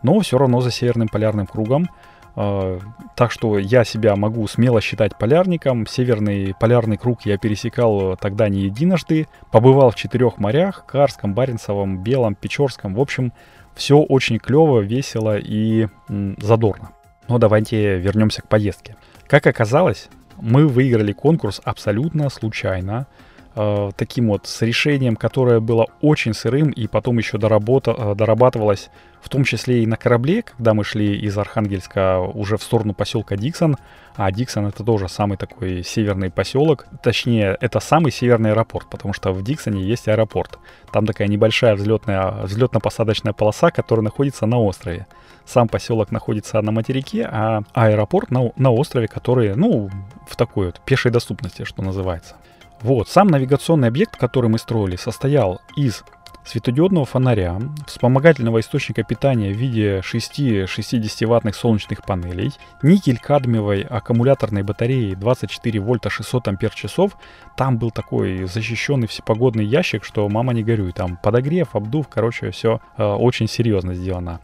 но 0.02 0.18
все 0.20 0.38
равно 0.38 0.60
за 0.60 0.70
Северным 0.70 1.08
полярным 1.08 1.46
кругом. 1.46 1.88
А, 2.36 2.78
так 3.16 3.32
что 3.32 3.58
я 3.58 3.84
себя 3.84 4.14
могу 4.14 4.46
смело 4.46 4.80
считать 4.80 5.18
полярником. 5.18 5.86
Северный 5.86 6.54
полярный 6.60 6.98
круг 6.98 7.22
я 7.24 7.38
пересекал 7.38 8.16
тогда 8.16 8.48
не 8.48 8.64
единожды. 8.64 9.26
Побывал 9.50 9.90
в 9.90 9.96
четырех 9.96 10.38
морях, 10.38 10.84
Карском, 10.86 11.34
Баренцевом, 11.34 12.02
Белом, 12.02 12.34
Печорском. 12.34 12.94
В 12.94 13.00
общем, 13.00 13.32
все 13.74 13.98
очень 13.98 14.38
клево, 14.38 14.80
весело 14.80 15.38
и 15.38 15.88
задорно. 16.08 16.90
Но 17.28 17.38
давайте 17.38 17.98
вернемся 17.98 18.42
к 18.42 18.48
поездке. 18.48 18.96
Как 19.26 19.46
оказалось, 19.46 20.08
мы 20.40 20.68
выиграли 20.68 21.12
конкурс 21.12 21.60
абсолютно 21.64 22.28
случайно 22.28 23.06
э, 23.56 23.90
таким 23.96 24.28
вот 24.28 24.46
с 24.46 24.62
решением, 24.62 25.16
которое 25.16 25.60
было 25.60 25.86
очень 26.00 26.34
сырым 26.34 26.70
и 26.70 26.86
потом 26.86 27.18
еще 27.18 27.38
доработа, 27.38 27.94
э, 27.96 28.14
дорабатывалось 28.14 28.90
в 29.26 29.28
том 29.28 29.42
числе 29.42 29.82
и 29.82 29.86
на 29.86 29.96
корабле, 29.96 30.42
когда 30.42 30.72
мы 30.72 30.84
шли 30.84 31.18
из 31.18 31.36
Архангельска 31.36 32.20
уже 32.20 32.56
в 32.56 32.62
сторону 32.62 32.94
поселка 32.94 33.36
Диксон. 33.36 33.76
А 34.14 34.30
Диксон 34.30 34.66
это 34.66 34.84
тоже 34.84 35.08
самый 35.08 35.36
такой 35.36 35.82
северный 35.82 36.30
поселок. 36.30 36.86
Точнее, 37.02 37.58
это 37.60 37.80
самый 37.80 38.12
северный 38.12 38.52
аэропорт, 38.52 38.88
потому 38.88 39.12
что 39.12 39.32
в 39.32 39.42
Диксоне 39.42 39.82
есть 39.82 40.06
аэропорт. 40.06 40.60
Там 40.92 41.06
такая 41.06 41.26
небольшая 41.26 41.74
взлетная, 41.74 42.44
взлетно-посадочная 42.44 43.32
полоса, 43.32 43.72
которая 43.72 44.04
находится 44.04 44.46
на 44.46 44.60
острове. 44.60 45.08
Сам 45.44 45.66
поселок 45.66 46.12
находится 46.12 46.60
на 46.62 46.70
материке, 46.70 47.28
а 47.30 47.62
аэропорт 47.74 48.30
на, 48.30 48.52
на 48.56 48.70
острове, 48.70 49.08
который, 49.08 49.56
ну, 49.56 49.90
в 50.28 50.36
такой 50.36 50.66
вот 50.66 50.80
пешей 50.84 51.10
доступности, 51.10 51.64
что 51.64 51.82
называется. 51.82 52.36
Вот, 52.82 53.08
сам 53.08 53.28
навигационный 53.28 53.88
объект, 53.88 54.16
который 54.16 54.50
мы 54.50 54.58
строили, 54.58 54.96
состоял 54.96 55.60
из 55.76 56.04
светодиодного 56.46 57.04
фонаря, 57.04 57.58
вспомогательного 57.86 58.60
источника 58.60 59.02
питания 59.02 59.52
в 59.52 59.56
виде 59.56 60.00
6 60.02 60.40
60-ваттных 60.40 61.54
солнечных 61.54 62.04
панелей, 62.04 62.52
никель-кадмиевой 62.82 63.82
аккумуляторной 63.82 64.62
батареи 64.62 65.14
24 65.14 65.80
вольта 65.80 66.08
600 66.08 66.48
ампер 66.48 66.70
часов. 66.70 67.16
Там 67.56 67.78
был 67.78 67.90
такой 67.90 68.44
защищенный 68.44 69.08
всепогодный 69.08 69.64
ящик, 69.64 70.04
что 70.04 70.28
мама 70.28 70.52
не 70.52 70.62
горюй, 70.62 70.92
там 70.92 71.16
подогрев, 71.16 71.74
обдув, 71.74 72.08
короче, 72.08 72.50
все 72.52 72.80
э, 72.96 73.04
очень 73.04 73.48
серьезно 73.48 73.94
сделано. 73.94 74.40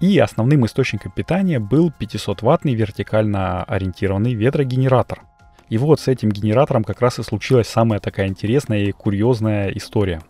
И 0.00 0.18
основным 0.18 0.64
источником 0.66 1.12
питания 1.12 1.58
был 1.58 1.92
500-ваттный 1.98 2.74
вертикально 2.74 3.64
ориентированный 3.64 4.34
ветрогенератор– 4.34 5.22
и 5.68 5.78
вот 5.78 6.00
с 6.00 6.08
этим 6.08 6.30
генератором 6.30 6.84
как 6.84 7.00
раз 7.00 7.18
и 7.18 7.22
случилась 7.22 7.68
самая 7.68 8.00
такая 8.00 8.28
интересная 8.28 8.84
и 8.84 8.92
курьезная 8.92 9.70
история. 9.70 10.22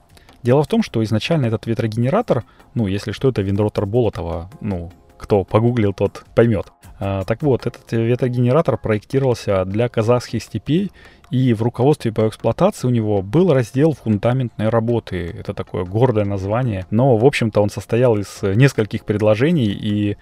Дело 0.42 0.62
в 0.62 0.68
том, 0.68 0.82
что 0.82 1.02
изначально 1.02 1.46
этот 1.46 1.66
ветрогенератор, 1.66 2.44
ну, 2.74 2.86
если 2.86 3.12
что, 3.12 3.28
это 3.28 3.42
виндротор 3.42 3.84
Болотова, 3.86 4.50
ну, 4.60 4.92
кто 5.18 5.44
погуглил, 5.44 5.92
тот 5.92 6.24
поймет. 6.34 6.66
А, 6.98 7.24
так 7.24 7.42
вот, 7.42 7.66
этот 7.66 7.90
ветрогенератор 7.90 8.78
проектировался 8.78 9.64
для 9.64 9.88
казахских 9.88 10.42
степей, 10.42 10.92
и 11.30 11.52
в 11.54 11.62
руководстве 11.62 12.12
по 12.12 12.28
эксплуатации 12.28 12.86
у 12.86 12.90
него 12.90 13.22
был 13.22 13.52
раздел 13.52 13.92
фундаментной 13.94 14.68
работы. 14.68 15.34
Это 15.36 15.54
такое 15.54 15.84
гордое 15.84 16.24
название. 16.24 16.86
Но, 16.90 17.16
в 17.16 17.24
общем-то, 17.24 17.60
он 17.60 17.68
состоял 17.68 18.16
из 18.16 18.42
нескольких 18.42 19.04
предложений, 19.04 19.72
и 19.72 20.16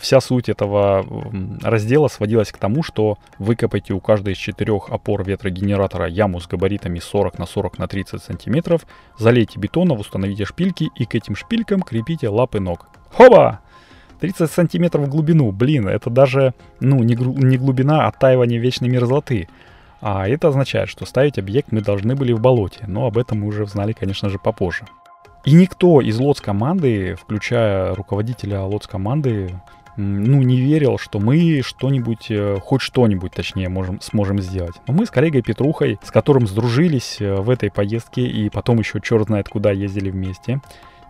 вся 0.00 0.20
суть 0.20 0.48
этого 0.48 1.06
раздела 1.62 2.08
сводилась 2.08 2.50
к 2.52 2.58
тому, 2.58 2.82
что 2.82 3.18
выкопайте 3.38 3.92
у 3.92 4.00
каждой 4.00 4.32
из 4.32 4.38
четырех 4.38 4.90
опор 4.90 5.24
ветрогенератора 5.24 6.08
яму 6.08 6.40
с 6.40 6.46
габаритами 6.46 6.98
40 6.98 7.38
на 7.38 7.46
40 7.46 7.78
на 7.78 7.88
30 7.88 8.22
сантиметров, 8.22 8.86
залейте 9.18 9.58
бетоном, 9.58 10.00
установите 10.00 10.44
шпильки 10.44 10.88
и 10.94 11.04
к 11.04 11.14
этим 11.14 11.36
шпилькам 11.36 11.82
крепите 11.82 12.28
лапы 12.28 12.60
ног. 12.60 12.88
Хоба! 13.12 13.60
30 14.20 14.50
сантиметров 14.50 15.06
в 15.06 15.10
глубину, 15.10 15.52
блин, 15.52 15.88
это 15.88 16.08
даже, 16.10 16.54
ну, 16.80 17.02
не, 17.02 17.14
гру- 17.14 17.34
не 17.36 17.58
глубина 17.58 18.06
оттаивания 18.06 18.58
вечной 18.58 18.88
мерзлоты. 18.88 19.48
А 20.00 20.28
это 20.28 20.48
означает, 20.48 20.88
что 20.88 21.06
ставить 21.06 21.38
объект 21.38 21.72
мы 21.72 21.80
должны 21.80 22.14
были 22.14 22.32
в 22.32 22.40
болоте, 22.40 22.84
но 22.86 23.06
об 23.06 23.18
этом 23.18 23.40
мы 23.40 23.48
уже 23.48 23.66
знали, 23.66 23.92
конечно 23.92 24.28
же, 24.28 24.38
попозже. 24.38 24.84
И 25.46 25.52
никто 25.52 26.00
из 26.00 26.18
лотс-команды, 26.18 27.14
включая 27.14 27.94
руководителя 27.94 28.62
лотс-команды, 28.62 29.54
ну, 29.96 30.42
не 30.42 30.60
верил, 30.60 30.98
что 30.98 31.20
мы 31.20 31.62
что-нибудь, 31.62 32.26
э, 32.30 32.56
хоть 32.60 32.82
что-нибудь, 32.82 33.32
точнее, 33.32 33.68
можем, 33.68 34.00
сможем 34.00 34.40
сделать. 34.40 34.74
Но 34.88 34.94
мы 34.94 35.06
с 35.06 35.10
коллегой 35.10 35.42
Петрухой, 35.42 35.98
с 36.02 36.10
которым 36.10 36.48
сдружились 36.48 37.18
э, 37.20 37.36
в 37.36 37.48
этой 37.48 37.70
поездке 37.70 38.26
и 38.26 38.50
потом 38.50 38.80
еще 38.80 39.00
черт 39.00 39.28
знает 39.28 39.48
куда 39.48 39.70
ездили 39.70 40.10
вместе, 40.10 40.60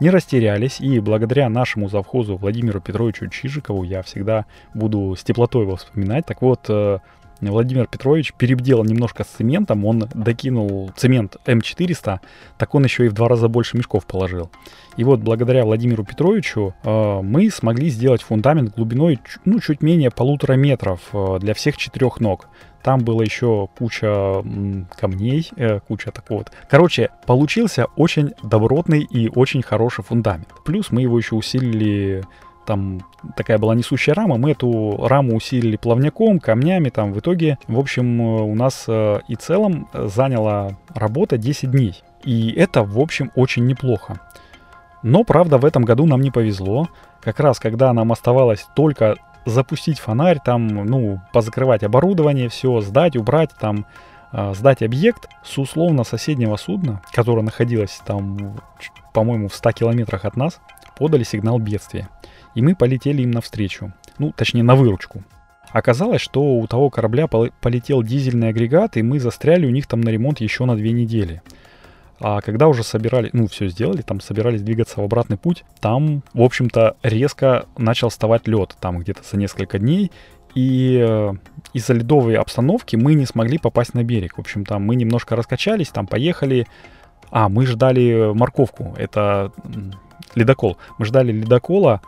не 0.00 0.10
растерялись, 0.10 0.80
и 0.80 1.00
благодаря 1.00 1.48
нашему 1.48 1.88
завхозу 1.88 2.36
Владимиру 2.36 2.80
Петровичу 2.82 3.28
Чижикову 3.28 3.82
я 3.84 4.02
всегда 4.02 4.44
буду 4.74 5.16
с 5.18 5.24
теплотой 5.24 5.62
его 5.62 5.76
вспоминать. 5.76 6.26
Так 6.26 6.42
вот, 6.42 6.66
э, 6.68 6.98
Владимир 7.40 7.86
Петрович 7.86 8.32
перебделал 8.32 8.84
немножко 8.84 9.24
с 9.24 9.28
цементом, 9.28 9.84
он 9.84 10.08
докинул 10.14 10.90
цемент 10.96 11.36
М400, 11.46 12.20
так 12.58 12.74
он 12.74 12.84
еще 12.84 13.06
и 13.06 13.08
в 13.08 13.12
два 13.12 13.28
раза 13.28 13.48
больше 13.48 13.76
мешков 13.76 14.06
положил. 14.06 14.50
И 14.96 15.04
вот 15.04 15.20
благодаря 15.20 15.64
Владимиру 15.64 16.04
Петровичу 16.04 16.74
э, 16.82 17.20
мы 17.22 17.50
смогли 17.50 17.90
сделать 17.90 18.22
фундамент 18.22 18.74
глубиной 18.74 19.20
ну, 19.44 19.60
чуть 19.60 19.82
менее 19.82 20.10
полутора 20.10 20.54
метров 20.54 21.00
э, 21.12 21.38
для 21.40 21.52
всех 21.54 21.76
четырех 21.76 22.20
ног. 22.20 22.48
Там 22.82 23.00
было 23.00 23.22
еще 23.22 23.68
куча 23.76 24.06
м, 24.06 24.88
камней, 24.96 25.50
э, 25.56 25.80
куча 25.80 26.12
такого 26.12 26.38
вот. 26.38 26.52
Короче, 26.70 27.10
получился 27.26 27.86
очень 27.96 28.32
добротный 28.42 29.02
и 29.02 29.28
очень 29.28 29.62
хороший 29.62 30.04
фундамент. 30.04 30.48
Плюс 30.64 30.90
мы 30.90 31.02
его 31.02 31.18
еще 31.18 31.34
усилили 31.34 32.22
там 32.66 33.00
такая 33.36 33.58
была 33.58 33.74
несущая 33.74 34.14
рама, 34.14 34.36
мы 34.36 34.50
эту 34.50 34.98
раму 35.06 35.36
усилили 35.36 35.76
плавняком, 35.76 36.40
камнями, 36.40 36.90
там 36.90 37.12
в 37.12 37.20
итоге, 37.20 37.58
в 37.68 37.78
общем, 37.78 38.20
у 38.20 38.54
нас 38.54 38.84
э, 38.88 39.20
и 39.28 39.36
целом 39.36 39.88
заняла 39.94 40.72
работа 40.94 41.38
10 41.38 41.70
дней. 41.70 42.02
И 42.24 42.52
это, 42.52 42.82
в 42.82 42.98
общем, 42.98 43.30
очень 43.34 43.66
неплохо. 43.66 44.20
Но, 45.02 45.24
правда, 45.24 45.58
в 45.58 45.64
этом 45.64 45.84
году 45.84 46.06
нам 46.06 46.20
не 46.20 46.30
повезло. 46.30 46.88
Как 47.22 47.40
раз, 47.40 47.58
когда 47.60 47.92
нам 47.92 48.12
оставалось 48.12 48.66
только 48.74 49.16
запустить 49.44 50.00
фонарь, 50.00 50.40
там, 50.44 50.66
ну, 50.66 51.20
позакрывать 51.32 51.84
оборудование, 51.84 52.48
все, 52.48 52.80
сдать, 52.80 53.16
убрать, 53.16 53.50
там, 53.58 53.86
э, 54.32 54.52
сдать 54.54 54.82
объект 54.82 55.28
с 55.44 55.56
условно 55.58 56.02
соседнего 56.02 56.56
судна, 56.56 57.00
которое 57.12 57.42
находилось 57.42 58.00
там, 58.04 58.60
по-моему, 59.14 59.48
в 59.48 59.54
100 59.54 59.72
километрах 59.72 60.24
от 60.24 60.36
нас, 60.36 60.60
подали 60.96 61.22
сигнал 61.22 61.58
бедствия 61.58 62.08
и 62.56 62.62
мы 62.62 62.74
полетели 62.74 63.22
им 63.22 63.30
навстречу, 63.30 63.92
ну, 64.18 64.32
точнее, 64.32 64.64
на 64.64 64.74
выручку. 64.74 65.22
Оказалось, 65.70 66.22
что 66.22 66.42
у 66.42 66.66
того 66.66 66.88
корабля 66.88 67.28
полетел 67.28 68.02
дизельный 68.02 68.48
агрегат, 68.48 68.96
и 68.96 69.02
мы 69.02 69.20
застряли 69.20 69.66
у 69.66 69.70
них 69.70 69.86
там 69.86 70.00
на 70.00 70.08
ремонт 70.08 70.40
еще 70.40 70.64
на 70.64 70.74
две 70.74 70.92
недели. 70.92 71.42
А 72.18 72.40
когда 72.40 72.66
уже 72.68 72.82
собирали, 72.82 73.28
ну, 73.34 73.46
все 73.46 73.68
сделали, 73.68 74.00
там 74.00 74.20
собирались 74.20 74.62
двигаться 74.62 75.00
в 75.00 75.04
обратный 75.04 75.36
путь, 75.36 75.64
там, 75.80 76.22
в 76.32 76.40
общем-то, 76.40 76.96
резко 77.02 77.66
начал 77.76 78.08
вставать 78.08 78.48
лед, 78.48 78.74
там 78.80 78.98
где-то 79.00 79.20
за 79.30 79.36
несколько 79.36 79.78
дней, 79.78 80.10
И 80.54 80.98
э, 81.06 81.32
из-за 81.74 81.92
ледовой 81.92 82.36
обстановки 82.36 82.96
мы 82.96 83.12
не 83.12 83.26
смогли 83.26 83.58
попасть 83.58 83.92
на 83.92 84.02
берег. 84.02 84.38
В 84.38 84.40
общем, 84.40 84.64
там 84.64 84.82
мы 84.82 84.96
немножко 84.96 85.36
раскачались, 85.36 85.90
там 85.90 86.06
поехали. 86.06 86.66
А, 87.30 87.50
мы 87.50 87.66
ждали 87.66 88.32
морковку. 88.32 88.94
Это 88.96 89.52
ледокол. 90.34 90.78
Мы 90.96 91.04
ждали 91.04 91.32
ледокола, 91.32 92.00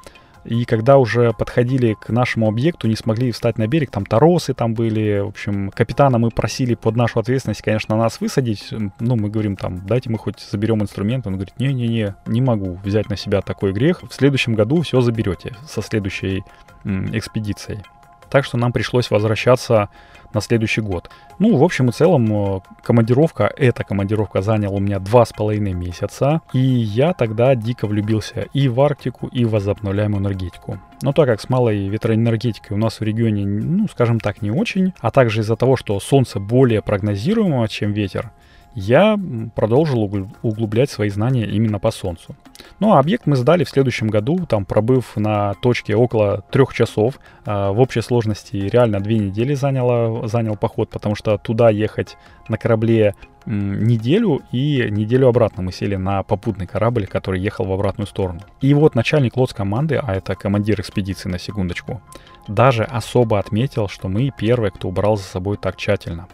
и 0.49 0.65
когда 0.65 0.97
уже 0.97 1.35
подходили 1.35 1.93
к 1.93 2.09
нашему 2.09 2.49
объекту, 2.49 2.89
не 2.89 2.97
смогли 2.97 3.33
встать 3.33 3.59
на 3.59 3.67
берег, 3.67 3.91
там 3.91 4.07
торосы 4.07 4.55
там 4.55 4.73
были, 4.73 5.21
в 5.21 5.29
общем, 5.29 5.71
капитана 5.71 6.17
мы 6.19 6.31
просили 6.31 6.75
под 6.75 6.97
нашу 6.97 7.21
ответственность, 7.21 7.61
конечно, 7.61 7.97
нас 7.97 8.19
высадить, 8.19 8.73
ну, 8.99 9.17
мы 9.17 9.29
говорим 9.29 9.57
там, 9.57 9.85
дайте 9.87 10.09
мы 10.09 10.17
хоть 10.17 10.41
заберем 10.41 10.81
инструмент, 10.81 11.27
он 11.27 11.35
говорит, 11.35 11.53
не-не-не, 11.59 12.15
не 12.25 12.41
могу 12.41 12.79
взять 12.83 13.11
на 13.11 13.17
себя 13.17 13.43
такой 13.43 13.73
грех, 13.75 14.03
в 14.03 14.15
следующем 14.15 14.55
году 14.55 14.81
все 14.81 15.03
заберете 15.03 15.55
со 15.67 15.83
следующей 15.83 16.43
экспедицией. 16.85 17.83
Так 18.31 18.47
что 18.47 18.57
нам 18.57 18.73
пришлось 18.73 19.11
возвращаться 19.11 19.91
на 20.35 20.41
следующий 20.41 20.81
год. 20.81 21.11
Ну, 21.39 21.57
в 21.57 21.63
общем 21.63 21.89
и 21.89 21.93
целом, 21.93 22.57
э, 22.57 22.61
командировка, 22.83 23.53
эта 23.57 23.85
командировка 23.85 24.43
заняла 24.43 24.77
у 24.77 24.81
меня 24.81 24.99
два 24.99 25.25
с 25.25 25.33
половиной 25.33 25.73
месяца, 25.73 26.41
и 26.53 26.59
я 26.59 27.13
тогда 27.13 27.55
дико 27.55 27.87
влюбился 27.87 28.47
и 28.53 28.69
в 28.69 28.81
Арктику, 28.81 29.29
и 29.29 29.45
в 29.45 29.51
возобновляемую 29.51 30.23
энергетику. 30.23 30.79
Но 31.03 31.13
так 31.13 31.27
как 31.27 31.41
с 31.41 31.49
малой 31.49 31.89
ветроэнергетикой 31.89 32.77
у 32.77 32.81
нас 32.81 33.01
в 33.01 33.03
регионе, 33.03 33.47
ну, 33.47 33.87
скажем 33.89 34.21
так, 34.21 34.43
не 34.43 34.51
очень, 34.51 34.93
а 35.01 35.11
также 35.11 35.41
из-за 35.41 35.57
того, 35.57 35.77
что 35.77 35.99
солнце 36.01 36.41
более 36.41 36.83
прогнозируемо, 36.83 37.69
чем 37.69 37.93
ветер, 37.93 38.31
я 38.75 39.19
продолжил 39.55 40.03
углублять 40.43 40.91
свои 40.91 41.11
знания 41.11 41.47
именно 41.47 41.79
по 41.79 41.91
Солнцу. 41.91 42.37
Ну 42.81 42.93
а 42.93 43.01
объект 43.01 43.27
мы 43.27 43.37
сдали 43.37 43.65
в 43.65 43.69
следующем 43.69 44.09
году, 44.09 44.47
там 44.47 44.65
пробыв 44.65 45.17
на 45.17 45.55
точке 45.55 45.97
около 45.97 46.43
трех 46.51 46.73
часов. 46.75 47.19
А, 47.45 47.73
в 47.73 47.81
общей 47.81 48.01
сложности 48.01 48.57
реально 48.57 49.01
две 49.01 49.19
недели 49.19 49.55
заняло, 49.55 50.27
занял 50.29 50.57
поход, 50.57 50.91
потому 50.91 51.15
что 51.15 51.39
туда 51.39 51.71
ехать 51.71 52.17
на 52.49 52.57
корабле 52.57 53.15
неделю 53.47 54.43
и 54.53 54.89
неделю 54.91 55.29
обратно 55.29 55.63
мы 55.63 55.73
сели 55.73 55.97
на 55.97 56.23
попутный 56.23 56.67
корабль, 56.67 57.07
который 57.07 57.41
ехал 57.41 57.65
в 57.65 57.73
обратную 57.73 58.07
сторону. 58.07 58.41
И 58.61 58.75
вот 58.75 58.95
начальник 58.95 59.37
лодс 59.37 59.55
команды, 59.55 59.97
а 59.97 60.15
это 60.15 60.35
командир 60.35 60.81
экспедиции 60.81 61.29
на 61.29 61.39
секундочку, 61.39 62.03
даже 62.47 62.85
особо 62.85 63.39
отметил, 63.39 63.89
что 63.89 64.09
мы 64.09 64.31
первые, 64.37 64.71
кто 64.71 64.89
убрал 64.89 65.17
за 65.17 65.25
собой 65.25 65.57
так 65.57 65.77
тщательно 65.77 66.29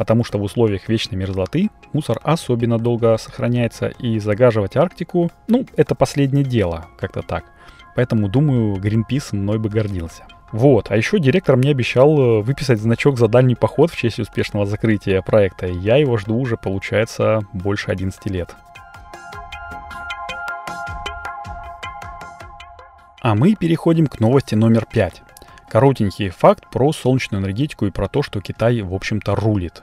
потому 0.00 0.24
что 0.24 0.38
в 0.38 0.42
условиях 0.42 0.88
вечной 0.88 1.16
мерзлоты 1.16 1.68
мусор 1.92 2.18
особенно 2.22 2.78
долго 2.78 3.18
сохраняется, 3.18 3.88
и 3.88 4.18
загаживать 4.18 4.74
Арктику, 4.74 5.30
ну, 5.46 5.66
это 5.76 5.94
последнее 5.94 6.42
дело, 6.42 6.86
как-то 6.98 7.20
так. 7.20 7.44
Поэтому, 7.94 8.30
думаю, 8.30 8.76
Greenpeace 8.76 9.36
мной 9.36 9.58
бы 9.58 9.68
гордился. 9.68 10.24
Вот, 10.52 10.90
а 10.90 10.96
еще 10.96 11.18
директор 11.18 11.56
мне 11.56 11.72
обещал 11.72 12.18
э, 12.18 12.40
выписать 12.40 12.80
значок 12.80 13.18
за 13.18 13.28
дальний 13.28 13.54
поход 13.54 13.90
в 13.90 13.96
честь 13.98 14.18
успешного 14.18 14.64
закрытия 14.64 15.20
проекта, 15.20 15.66
я 15.66 15.96
его 15.96 16.16
жду 16.16 16.38
уже, 16.38 16.56
получается, 16.56 17.42
больше 17.52 17.90
11 17.90 18.24
лет. 18.30 18.56
А 23.20 23.34
мы 23.34 23.54
переходим 23.54 24.06
к 24.06 24.18
новости 24.18 24.54
номер 24.54 24.86
5. 24.90 25.22
Коротенький 25.68 26.30
факт 26.30 26.66
про 26.70 26.90
солнечную 26.94 27.42
энергетику 27.42 27.84
и 27.84 27.90
про 27.90 28.08
то, 28.08 28.22
что 28.22 28.40
Китай, 28.40 28.80
в 28.80 28.94
общем-то, 28.94 29.34
рулит. 29.34 29.82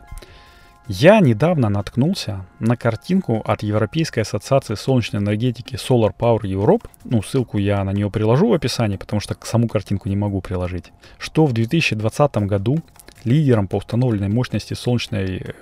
Я 0.90 1.20
недавно 1.20 1.68
наткнулся 1.68 2.46
на 2.60 2.78
картинку 2.78 3.42
от 3.46 3.62
Европейской 3.62 4.22
ассоциации 4.22 4.76
солнечной 4.76 5.22
энергетики 5.22 5.76
Solar 5.76 6.14
Power 6.18 6.44
Europe. 6.44 6.86
Ну, 7.04 7.22
ссылку 7.22 7.58
я 7.58 7.84
на 7.84 7.92
нее 7.92 8.10
приложу 8.10 8.48
в 8.48 8.54
описании, 8.54 8.96
потому 8.96 9.20
что 9.20 9.36
саму 9.44 9.68
картинку 9.68 10.08
не 10.08 10.16
могу 10.16 10.40
приложить. 10.40 10.94
Что 11.18 11.46
в 11.46 11.52
2020 11.52 12.38
году 12.38 12.78
лидером 13.26 13.68
по 13.68 13.76
установленной 13.76 14.30
мощности 14.30 14.76
солнечной 14.76 15.42
э, 15.44 15.54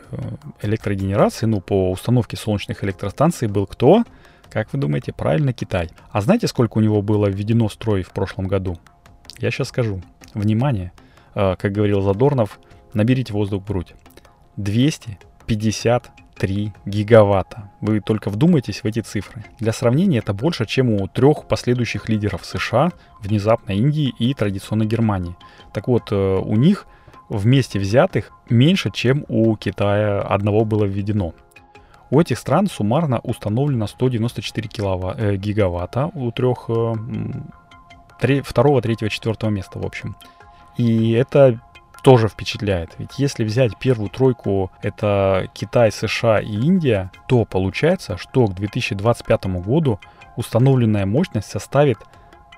электрогенерации, 0.62 1.48
ну, 1.48 1.60
по 1.60 1.90
установке 1.90 2.38
солнечных 2.38 2.84
электростанций 2.84 3.48
был 3.48 3.66
кто? 3.66 4.04
Как 4.52 4.72
вы 4.74 4.80
думаете? 4.80 5.12
Правильно, 5.12 5.54
Китай. 5.54 5.90
А 6.12 6.22
знаете, 6.22 6.46
сколько 6.48 6.78
у 6.78 6.82
него 6.82 7.02
было 7.02 7.26
введено 7.26 7.68
в 7.68 7.74
строй 7.74 8.04
в 8.04 8.12
прошлом 8.12 8.46
году? 8.46 8.78
Я 9.40 9.50
сейчас 9.50 9.70
скажу. 9.70 10.04
Внимание, 10.36 10.92
э, 11.34 11.56
как 11.58 11.72
говорил 11.72 12.02
Задорнов, 12.02 12.60
наберите 12.94 13.34
воздух 13.34 13.64
в 13.64 13.66
грудь. 13.66 13.96
253 14.58 16.74
гигаватта. 16.86 17.72
Вы 17.82 18.02
только 18.02 18.30
вдумайтесь 18.30 18.84
в 18.84 18.86
эти 18.86 19.02
цифры. 19.02 19.44
Для 19.60 19.74
сравнения, 19.74 20.20
это 20.20 20.34
больше, 20.34 20.66
чем 20.66 20.92
у 20.92 21.08
трех 21.08 21.48
последующих 21.48 22.10
лидеров 22.10 22.46
США, 22.46 22.92
внезапно 23.22 23.72
Индии 23.72 24.14
и 24.20 24.34
традиционно 24.34 24.86
Германии. 24.86 25.36
Так 25.74 25.88
вот, 25.88 26.12
э, 26.12 26.16
у 26.16 26.56
них 26.56 26.88
вместе 27.30 27.80
взятых 27.80 28.32
меньше, 28.50 28.92
чем 28.92 29.26
у 29.28 29.56
Китая 29.56 30.22
одного 30.22 30.66
было 30.66 30.86
введено. 30.86 31.34
У 32.12 32.20
этих 32.20 32.38
стран 32.38 32.68
суммарно 32.68 33.20
установлено 33.20 33.88
194 33.88 34.70
киловатт, 34.70 35.20
э, 35.20 35.36
гигаватта 35.38 36.12
у 36.14 36.32
трех, 36.32 36.66
э, 36.70 36.94
три, 38.20 38.42
второго, 38.42 38.82
третьего, 38.82 39.10
четвертого 39.10 39.50
места, 39.50 39.80
в 39.80 39.86
общем. 39.86 40.16
И 40.78 41.12
это 41.12 41.60
тоже 42.06 42.28
впечатляет. 42.28 42.92
Ведь 43.00 43.18
если 43.18 43.44
взять 43.44 43.80
первую 43.80 44.12
тройку, 44.12 44.70
это 44.84 45.50
Китай, 45.56 45.92
США 45.92 46.40
и 46.40 46.52
Индия, 46.52 47.10
то 47.28 47.46
получается, 47.46 48.16
что 48.18 48.46
к 48.46 48.54
2025 48.54 49.48
году 49.66 50.00
установленная 50.36 51.08
мощность 51.08 51.50
составит 51.50 51.98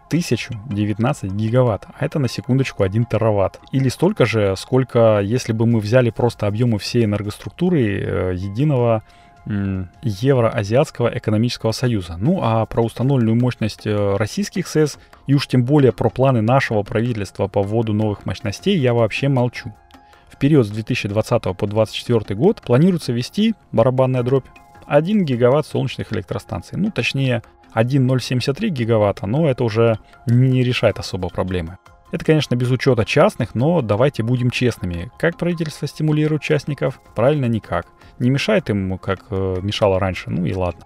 1019 0.07 1.31
гигаватт, 1.31 1.85
а 1.97 2.05
это 2.05 2.19
на 2.19 2.27
секундочку 2.27 2.83
1 2.83 3.05
тераватт. 3.05 3.61
Или 3.71 3.87
столько 3.87 4.25
же, 4.25 4.53
сколько 4.57 5.21
если 5.21 5.53
бы 5.53 5.65
мы 5.65 5.79
взяли 5.79 6.09
просто 6.09 6.45
объемы 6.45 6.77
всей 6.77 7.05
энергоструктуры 7.05 7.81
э, 7.81 8.33
единого 8.35 9.01
Евроазиатского 10.01 11.17
экономического 11.17 11.71
союза. 11.71 12.17
Ну 12.17 12.39
а 12.41 12.65
про 12.65 12.83
установленную 12.83 13.35
мощность 13.35 13.87
э, 13.87 14.15
российских 14.17 14.67
СЭС 14.67 14.99
и 15.25 15.33
уж 15.33 15.47
тем 15.47 15.63
более 15.63 15.93
про 15.93 16.09
планы 16.09 16.41
нашего 16.41 16.83
правительства 16.83 17.47
по 17.47 17.63
вводу 17.63 17.93
новых 17.93 18.25
мощностей 18.25 18.77
я 18.77 18.93
вообще 18.93 19.29
молчу. 19.29 19.73
В 20.29 20.37
период 20.37 20.67
с 20.67 20.69
2020 20.69 21.43
по 21.43 21.67
2024 21.67 22.35
год 22.35 22.61
планируется 22.61 23.13
ввести, 23.13 23.55
барабанная 23.71 24.23
дробь, 24.23 24.45
1 24.85 25.23
гигаватт 25.23 25.65
солнечных 25.65 26.11
электростанций. 26.11 26.77
Ну 26.77 26.91
точнее 26.91 27.41
1,073 27.71 28.69
гигаватта, 28.69 29.27
но 29.27 29.49
это 29.49 29.63
уже 29.63 29.97
не 30.25 30.63
решает 30.63 30.99
особо 30.99 31.29
проблемы. 31.29 31.77
Это, 32.11 32.23
конечно, 32.23 32.55
без 32.55 32.71
учета 32.71 33.03
частных, 33.03 33.53
но 33.53 33.81
давайте 33.81 34.23
будем 34.23 34.49
честными. 34.49 35.11
Как 35.19 35.37
правительство 35.37 35.87
стимулирует 35.87 36.41
участников? 36.41 37.01
Правильно, 37.15 37.45
никак. 37.45 37.85
Не 38.19 38.29
мешает 38.29 38.69
им, 38.69 38.97
как 38.97 39.25
э, 39.29 39.57
мешало 39.61 39.99
раньше, 39.99 40.29
ну 40.29 40.45
и 40.45 40.53
ладно. 40.53 40.85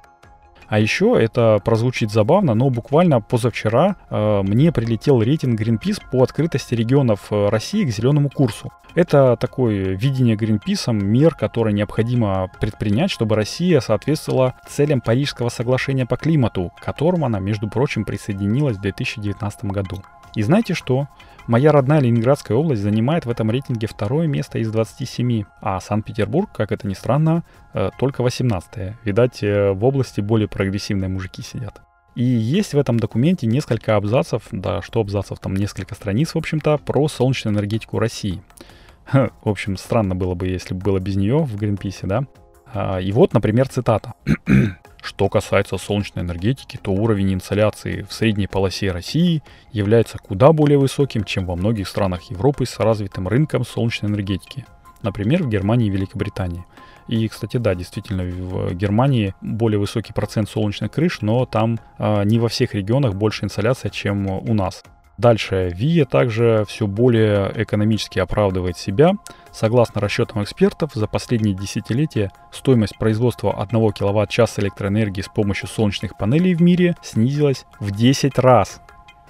А 0.72 0.80
еще 0.80 1.18
это 1.20 1.60
прозвучит 1.66 2.12
забавно, 2.12 2.54
но 2.54 2.70
буквально 2.70 3.20
позавчера 3.20 3.98
э, 4.10 4.42
мне 4.42 4.72
прилетел 4.72 5.22
рейтинг 5.22 5.60
Greenpeace 5.60 6.02
по 6.10 6.24
открытости 6.24 6.74
регионов 6.74 7.28
э, 7.30 7.50
России 7.50 7.84
к 7.84 7.90
зеленому 7.90 8.30
курсу. 8.30 8.72
Это 8.96 9.36
такое 9.36 9.98
видение 9.98 10.38
Greenpeace 10.38 10.94
мер, 10.94 11.36
которые 11.36 11.74
необходимо 11.74 12.50
предпринять, 12.62 13.12
чтобы 13.12 13.36
Россия 13.36 13.82
соответствовала 13.82 14.56
целям 14.66 15.02
Парижского 15.02 15.50
соглашения 15.50 16.06
по 16.06 16.16
климату, 16.16 16.72
к 16.78 16.82
которому 16.82 17.26
она, 17.26 17.40
между 17.40 17.68
прочим, 17.68 18.06
присоединилась 18.06 18.78
в 18.78 18.82
2019 18.82 19.66
году. 19.66 20.02
И 20.36 20.44
знаете 20.44 20.74
что? 20.74 21.08
Моя 21.48 21.72
родная 21.72 22.00
Ленинградская 22.00 22.56
область 22.56 22.82
занимает 22.82 23.26
в 23.26 23.30
этом 23.30 23.50
рейтинге 23.50 23.88
второе 23.88 24.28
место 24.28 24.60
из 24.60 24.72
27, 24.72 25.44
а 25.62 25.80
Санкт-Петербург, 25.80 26.50
как 26.54 26.72
это 26.72 26.88
ни 26.88 26.94
странно, 26.94 27.44
э, 27.74 27.90
только 27.98 28.22
18. 28.24 28.96
Видать, 29.04 29.44
э, 29.44 29.72
в 29.72 29.84
области 29.84 30.22
более 30.22 30.48
прогрессивные 30.48 31.10
мужики 31.10 31.42
сидят. 31.42 31.82
И 32.16 32.24
есть 32.24 32.74
в 32.74 32.78
этом 32.78 33.00
документе 33.00 33.48
несколько 33.48 33.96
абзацев, 33.96 34.44
да 34.52 34.82
что 34.82 35.00
абзацев, 35.00 35.40
там 35.40 35.56
несколько 35.56 35.96
страниц, 35.96 36.36
в 36.36 36.38
общем-то, 36.38 36.78
про 36.78 37.08
солнечную 37.08 37.56
энергетику 37.56 38.00
России. 38.00 38.42
В 39.12 39.30
общем, 39.50 39.78
странно 39.78 40.16
было 40.16 40.36
бы, 40.36 40.48
если 40.48 40.74
бы 40.74 40.82
было 40.82 41.00
без 41.00 41.16
нее 41.16 41.40
в 41.40 41.56
Гринписе, 41.56 42.08
да? 42.08 42.26
А, 42.74 43.00
и 43.00 43.12
вот, 43.12 43.34
например, 43.34 43.68
цитата. 43.68 44.14
Что 45.04 45.30
касается 45.30 45.78
солнечной 45.78 46.24
энергетики, 46.24 46.78
то 46.82 46.92
уровень 46.92 47.34
инсоляции 47.34 48.04
в 48.04 48.14
средней 48.14 48.48
полосе 48.48 48.92
России 48.92 49.42
является 49.72 50.20
куда 50.20 50.52
более 50.52 50.78
высоким, 50.78 51.24
чем 51.24 51.46
во 51.46 51.56
многих 51.56 51.88
странах 51.88 52.24
Европы 52.30 52.66
с 52.66 52.78
развитым 52.80 53.28
рынком 53.28 53.66
солнечной 53.66 54.12
энергетики. 54.12 54.66
Например, 55.02 55.44
в 55.44 55.50
Германии 55.50 55.88
и 55.88 55.92
Великобритании. 55.92 56.66
И, 57.08 57.28
кстати, 57.28 57.58
да, 57.58 57.74
действительно, 57.74 58.24
в 58.24 58.74
Германии 58.76 59.34
более 59.42 59.80
высокий 59.80 60.14
процент 60.14 60.50
солнечных 60.50 60.92
крыш, 60.92 61.22
но 61.22 61.46
там 61.46 61.80
э, 61.98 62.24
не 62.26 62.38
во 62.38 62.48
всех 62.48 62.76
регионах 62.76 63.16
больше 63.16 63.46
инсоляция, 63.46 63.90
чем 63.90 64.28
у 64.28 64.54
нас. 64.54 64.84
Дальше, 65.22 65.70
ВИА 65.72 66.06
также 66.06 66.66
все 66.68 66.88
более 66.88 67.52
экономически 67.54 68.18
оправдывает 68.18 68.76
себя. 68.76 69.12
Согласно 69.52 70.02
расчетам 70.02 70.42
экспертов, 70.42 70.94
за 70.96 71.06
последние 71.06 71.54
десятилетия 71.54 72.32
стоимость 72.52 72.98
производства 72.98 73.62
1 73.62 73.92
кВт-час 73.92 74.58
электроэнергии 74.58 75.22
с 75.22 75.28
помощью 75.28 75.68
солнечных 75.68 76.18
панелей 76.18 76.56
в 76.56 76.64
мире 76.64 76.96
снизилась 77.04 77.68
в 77.80 77.92
10 77.92 78.40
раз. 78.40 78.82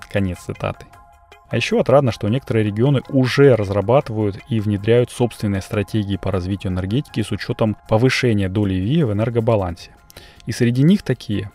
Конец 0.09 0.37
цитаты. 0.39 0.85
А 1.49 1.57
еще 1.57 1.77
отрадно, 1.77 2.13
что 2.13 2.29
некоторые 2.29 2.63
регионы 2.63 3.01
уже 3.09 3.53
разрабатывают 3.57 4.37
и 4.47 4.61
внедряют 4.61 5.11
собственные 5.11 5.61
стратегии 5.61 6.15
по 6.15 6.31
развитию 6.31 6.71
энергетики 6.71 7.21
с 7.21 7.31
учетом 7.31 7.75
повышения 7.89 8.47
доли 8.47 8.75
ВИА 8.75 9.07
в 9.07 9.11
энергобалансе. 9.11 9.91
И 10.45 10.53
среди 10.53 10.83
них 10.83 11.03
такие 11.03 11.51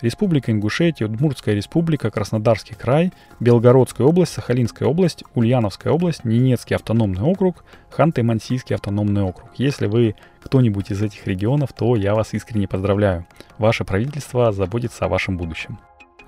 Республика 0.00 0.52
Ингушетия, 0.52 1.06
Удмуртская 1.06 1.54
республика, 1.54 2.10
Краснодарский 2.10 2.74
край, 2.74 3.12
Белгородская 3.40 4.06
область, 4.06 4.34
Сахалинская 4.34 4.88
область, 4.88 5.24
Ульяновская 5.34 5.92
область, 5.92 6.24
Ненецкий 6.24 6.76
автономный 6.76 7.22
округ, 7.22 7.64
Ханты-Мансийский 7.90 8.74
автономный 8.74 9.22
округ. 9.22 9.50
Если 9.56 9.86
вы 9.86 10.14
кто-нибудь 10.42 10.90
из 10.90 11.02
этих 11.02 11.26
регионов, 11.26 11.72
то 11.72 11.96
я 11.96 12.14
вас 12.14 12.34
искренне 12.34 12.68
поздравляю. 12.68 13.26
Ваше 13.58 13.84
правительство 13.84 14.52
заботится 14.52 15.06
о 15.06 15.08
вашем 15.08 15.36
будущем. 15.36 15.78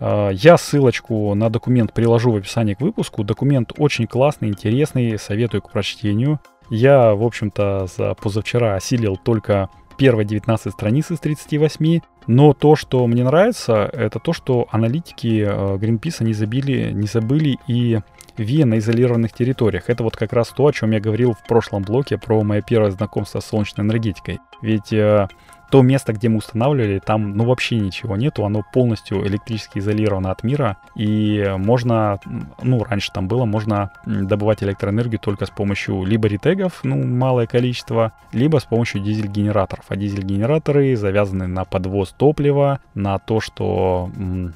А, 0.01 0.31
я 0.31 0.57
ссылочку 0.57 1.35
на 1.35 1.51
документ 1.51 1.93
приложу 1.93 2.33
в 2.33 2.37
описании 2.37 2.75
к 2.75 2.81
выпуску. 2.81 3.25
Документ 3.25 3.73
очень 3.77 4.07
классный, 4.07 4.49
интересный, 4.49 5.19
советую 5.19 5.63
к 5.63 5.71
прочтению. 5.71 6.41
Я, 6.71 7.15
в 7.15 7.23
общем-то, 7.23 7.87
за 7.87 8.15
позавчера 8.15 8.75
осилил 8.75 9.17
только 9.17 9.71
первые 9.99 10.25
19 10.27 10.73
страниц 10.73 11.11
из 11.11 11.21
38, 11.21 12.01
но 12.27 12.55
то, 12.55 12.77
что 12.77 13.07
мне 13.07 13.25
нравится, 13.25 13.91
это 13.93 14.19
то, 14.19 14.33
что 14.33 14.67
аналитики 14.71 15.45
э, 15.47 15.77
Greenpeace 15.77 16.25
не 16.25 16.33
забили, 16.33 16.93
не 16.93 17.07
забыли 17.07 17.59
и 17.67 18.01
ВИА 18.39 18.65
на 18.65 18.79
изолированных 18.79 19.33
территориях. 19.33 19.91
Это 19.91 20.05
вот 20.05 20.17
как 20.17 20.33
раз 20.33 20.49
то, 20.49 20.67
о 20.67 20.73
чем 20.73 20.93
я 20.93 21.01
говорил 21.01 21.33
в 21.33 21.47
прошлом 21.47 21.83
блоке 21.83 22.17
про 22.17 22.43
мое 22.43 22.63
первое 22.63 22.93
знакомство 22.93 23.41
с 23.41 23.47
солнечной 23.47 23.85
энергетикой. 23.85 24.39
Ведь 24.63 24.93
э, 24.93 25.27
то 25.71 25.83
место, 25.83 26.13
где 26.13 26.29
мы 26.29 26.39
устанавливали, 26.39 26.99
там 26.99 27.37
ну 27.37 27.45
вообще 27.45 27.77
ничего 27.77 28.17
нету, 28.17 28.45
оно 28.45 28.65
полностью 28.73 29.27
электрически 29.27 29.79
изолировано 29.79 30.31
от 30.31 30.43
мира, 30.43 30.79
и 30.97 31.55
можно, 31.59 32.19
ну 32.63 32.83
раньше 32.85 33.13
там 33.13 33.29
было, 33.29 33.45
можно 33.45 33.91
добывать 34.07 34.63
электроэнергию 34.63 35.19
только 35.19 35.47
с 35.47 35.51
помощью 35.51 36.05
либо 36.05 36.29
ретегов, 36.29 36.81
ну 36.83 36.97
малое 37.05 37.47
количество, 37.47 38.13
либо 38.33 38.59
с 38.59 38.65
помощью 38.65 39.03
дизель-генераторов. 39.03 39.85
А 39.89 39.97
дизель-генераторы 39.97 40.97
завязаны 40.97 41.47
на 41.47 41.65
подвоз 41.65 42.15
топлива, 42.17 42.81
на 42.95 43.19
то, 43.19 43.41
что 43.41 44.11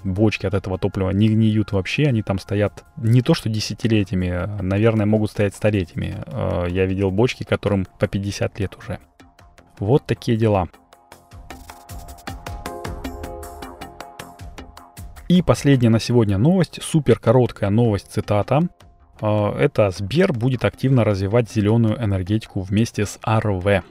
бочки 0.05 0.47
от 0.47 0.55
этого 0.55 0.79
топлива 0.79 1.11
не 1.11 1.29
гниют 1.29 1.73
вообще, 1.73 2.05
они 2.05 2.23
там 2.23 2.39
стоят 2.39 2.85
не 2.97 3.23
то 3.23 3.35
что 3.35 3.49
десятилетиями, 3.49 4.63
наверное, 4.63 5.07
могут 5.07 5.31
стоять 5.31 5.55
столетиями. 5.55 6.17
Э, 6.27 6.67
я 6.69 6.87
видел 6.87 7.11
бочки, 7.11 7.45
которым 7.45 7.87
по 7.99 8.07
50 8.07 8.59
лет 8.61 8.77
уже. 8.79 8.99
Вот 9.79 10.07
такие 10.07 10.37
дела. 10.37 10.69
И 15.33 15.41
последняя 15.41 15.89
на 15.89 15.99
сегодня 15.99 16.37
новость, 16.37 16.83
супер 16.83 17.19
короткая 17.19 17.71
новость, 17.71 18.13
цитата. 18.13 18.69
А, 19.19 19.57
это 19.57 19.89
Сбер 19.89 20.35
будет 20.35 20.63
активно 20.67 21.05
развивать 21.05 21.51
зеленую 21.51 21.97
энергетику 22.05 22.61
вместе 22.61 23.07
с 23.07 23.19
РВ. 23.27 23.83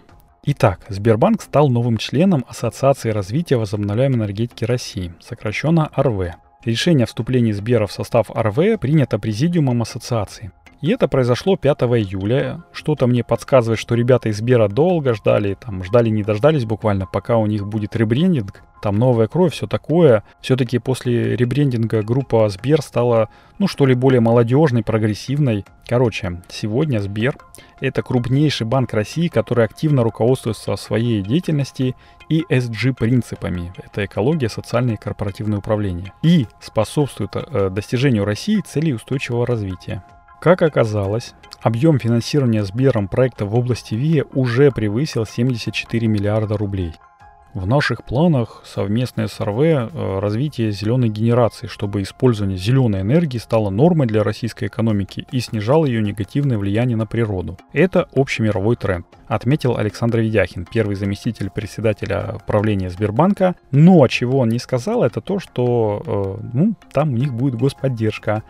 Итак, 0.43 0.85
Сбербанк 0.87 1.41
стал 1.41 1.69
новым 1.69 1.97
членом 1.97 2.45
Ассоциации 2.47 3.09
развития 3.09 3.55
возобновляемой 3.55 4.19
энергетики 4.19 4.65
России, 4.65 5.15
сокращенно 5.19 5.89
РВ. 5.97 6.35
Решение 6.63 7.05
о 7.05 7.07
вступлении 7.07 7.53
Сбера 7.53 7.87
в 7.87 7.91
состав 7.91 8.29
РВ 8.29 8.79
принято 8.79 9.17
Президиумом 9.17 9.81
Ассоциации. 9.81 10.51
И 10.81 10.91
это 10.91 11.07
произошло 11.07 11.57
5 11.57 11.81
июля. 11.81 12.65
Что-то 12.71 13.07
мне 13.07 13.23
подсказывает, 13.23 13.79
что 13.79 13.95
ребята 13.95 14.29
из 14.29 14.37
Сбера 14.37 14.67
долго 14.67 15.15
ждали, 15.15 15.55
там 15.55 15.83
ждали 15.83 16.09
не 16.09 16.21
дождались 16.21 16.65
буквально, 16.65 17.07
пока 17.07 17.37
у 17.37 17.47
них 17.47 17.65
будет 17.65 17.95
ребрендинг, 17.95 18.61
там 18.81 18.95
новая 18.95 19.27
кровь, 19.27 19.53
все 19.53 19.67
такое. 19.67 20.23
Все-таки 20.41 20.79
после 20.79 21.35
ребрендинга 21.35 22.01
группа 22.01 22.49
Сбер 22.49 22.81
стала, 22.81 23.29
ну 23.59 23.67
что 23.67 23.85
ли, 23.85 23.93
более 23.93 24.21
молодежной, 24.21 24.83
прогрессивной. 24.83 25.65
Короче, 25.87 26.41
сегодня 26.49 26.99
Сбер– 26.99 27.37
это 27.79 28.01
крупнейший 28.01 28.65
банк 28.65 28.93
России, 28.93 29.27
который 29.27 29.65
активно 29.65 30.03
руководствуется 30.03 30.75
своей 30.75 31.21
деятельности 31.21 31.95
ESG 32.29 32.93
принципами. 32.93 33.71
Это 33.77 34.05
экология, 34.05 34.49
социальное 34.49 34.95
и 34.95 34.99
корпоративное 34.99 35.59
управление. 35.59 36.13
И 36.23 36.47
способствует 36.59 37.31
э, 37.35 37.69
достижению 37.69 38.25
России 38.25 38.61
целей 38.61 38.93
устойчивого 38.93 39.45
развития. 39.45 40.03
Как 40.41 40.63
оказалось, 40.63 41.35
объем 41.61 41.99
финансирования 41.99 42.63
Сбером 42.63 43.07
проекта 43.07 43.45
в 43.45 43.53
области 43.53 43.93
ВИА 43.93 44.25
уже 44.33 44.71
превысил 44.71 45.27
74 45.27 46.07
миллиарда 46.07 46.57
рублей. 46.57 46.93
В 47.53 47.67
наших 47.67 48.05
планах 48.05 48.61
совместное 48.65 49.27
с 49.27 49.41
РВ 49.41 49.59
э, 49.59 50.19
развитие 50.19 50.71
зеленой 50.71 51.09
генерации, 51.09 51.67
чтобы 51.67 52.01
использование 52.01 52.57
зеленой 52.57 53.01
энергии 53.01 53.39
стало 53.39 53.69
нормой 53.69 54.07
для 54.07 54.23
российской 54.23 54.67
экономики 54.67 55.27
и 55.33 55.41
снижало 55.41 55.85
ее 55.85 56.01
негативное 56.01 56.57
влияние 56.57 56.95
на 56.95 57.05
природу. 57.05 57.57
Это 57.73 58.07
общемировой 58.15 58.77
тренд, 58.77 59.05
отметил 59.27 59.75
Александр 59.75 60.19
Ведяхин, 60.19 60.65
первый 60.65 60.95
заместитель 60.95 61.49
председателя 61.49 62.37
правления 62.47 62.89
Сбербанка. 62.89 63.55
Но 63.71 64.07
чего 64.07 64.39
он 64.39 64.47
не 64.47 64.59
сказал, 64.59 65.03
это 65.03 65.19
то, 65.19 65.39
что 65.39 66.39
э, 66.41 66.47
ну, 66.53 66.75
там 66.93 67.09
у 67.09 67.17
них 67.17 67.33
будет 67.33 67.55
господдержка 67.55 68.43